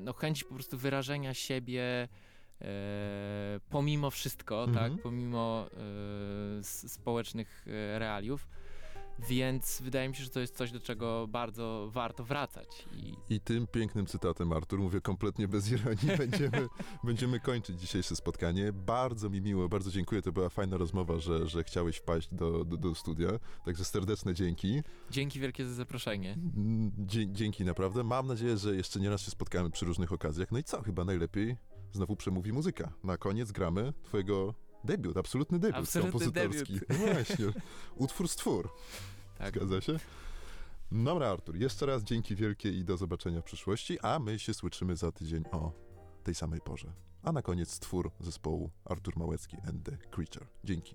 no, 0.00 0.12
chęć 0.12 0.44
po 0.44 0.54
prostu 0.54 0.78
wyrażenia 0.78 1.34
siebie 1.34 2.08
e, 2.60 2.66
pomimo 3.70 4.10
wszystko, 4.10 4.66
tak, 4.66 4.76
mhm. 4.76 4.98
pomimo 4.98 5.66
e, 6.60 6.64
społecznych 6.64 7.66
e, 7.66 7.98
realiów. 7.98 8.48
Więc 9.18 9.80
wydaje 9.82 10.08
mi 10.08 10.16
się, 10.16 10.24
że 10.24 10.30
to 10.30 10.40
jest 10.40 10.56
coś, 10.56 10.72
do 10.72 10.80
czego 10.80 11.26
bardzo 11.28 11.88
warto 11.92 12.24
wracać. 12.24 12.86
I, 12.92 13.34
I 13.34 13.40
tym 13.40 13.66
pięknym 13.66 14.06
cytatem, 14.06 14.52
Artur, 14.52 14.78
mówię 14.78 15.00
kompletnie 15.00 15.48
bez 15.48 15.72
ironii, 15.72 16.16
będziemy, 16.18 16.68
będziemy 17.04 17.40
kończyć 17.40 17.80
dzisiejsze 17.80 18.16
spotkanie. 18.16 18.72
Bardzo 18.72 19.30
mi 19.30 19.40
miło, 19.40 19.68
bardzo 19.68 19.90
dziękuję, 19.90 20.22
to 20.22 20.32
była 20.32 20.48
fajna 20.48 20.76
rozmowa, 20.76 21.18
że, 21.18 21.46
że 21.46 21.64
chciałeś 21.64 21.96
wpaść 21.96 22.28
do, 22.34 22.64
do, 22.64 22.76
do 22.76 22.94
studia, 22.94 23.28
także 23.64 23.84
serdeczne 23.84 24.34
dzięki. 24.34 24.82
Dzięki 25.10 25.40
wielkie 25.40 25.66
za 25.66 25.74
zaproszenie. 25.74 26.32
Mm, 26.32 26.92
dzie, 26.98 27.32
dzięki 27.32 27.64
naprawdę. 27.64 28.04
Mam 28.04 28.26
nadzieję, 28.26 28.56
że 28.56 28.76
jeszcze 28.76 29.00
nie 29.00 29.10
raz 29.10 29.22
się 29.22 29.30
spotkamy 29.30 29.70
przy 29.70 29.86
różnych 29.86 30.12
okazjach. 30.12 30.52
No 30.52 30.58
i 30.58 30.64
co, 30.64 30.82
chyba 30.82 31.04
najlepiej 31.04 31.56
znowu 31.92 32.16
przemówi 32.16 32.52
muzyka. 32.52 32.92
Na 33.04 33.16
koniec 33.16 33.52
gramy 33.52 33.92
twojego 34.02 34.54
Debiut, 34.84 35.16
absolutny 35.16 35.58
debiut 35.58 35.78
absolutny 35.78 36.12
kompozytorski. 36.12 36.72
Debiut. 36.72 36.88
No 36.88 37.12
właśnie, 37.12 37.46
utwór 37.96 38.28
stwór. 38.28 38.70
Tak. 39.38 39.54
Zgadza 39.54 39.80
się? 39.80 39.98
Dobra, 40.92 41.28
Artur, 41.30 41.56
jeszcze 41.56 41.86
raz 41.86 42.02
dzięki 42.02 42.36
wielkie 42.36 42.72
i 42.72 42.84
do 42.84 42.96
zobaczenia 42.96 43.40
w 43.40 43.44
przyszłości, 43.44 44.00
a 44.00 44.18
my 44.18 44.38
się 44.38 44.54
słyszymy 44.54 44.96
za 44.96 45.12
tydzień 45.12 45.44
o 45.52 45.72
tej 46.22 46.34
samej 46.34 46.60
porze. 46.60 46.92
A 47.22 47.32
na 47.32 47.42
koniec 47.42 47.70
stwór 47.70 48.10
zespołu 48.20 48.70
Artur 48.84 49.16
Małecki 49.16 49.56
and 49.68 49.84
the 49.84 49.96
Creature. 49.96 50.46
Dzięki. 50.64 50.94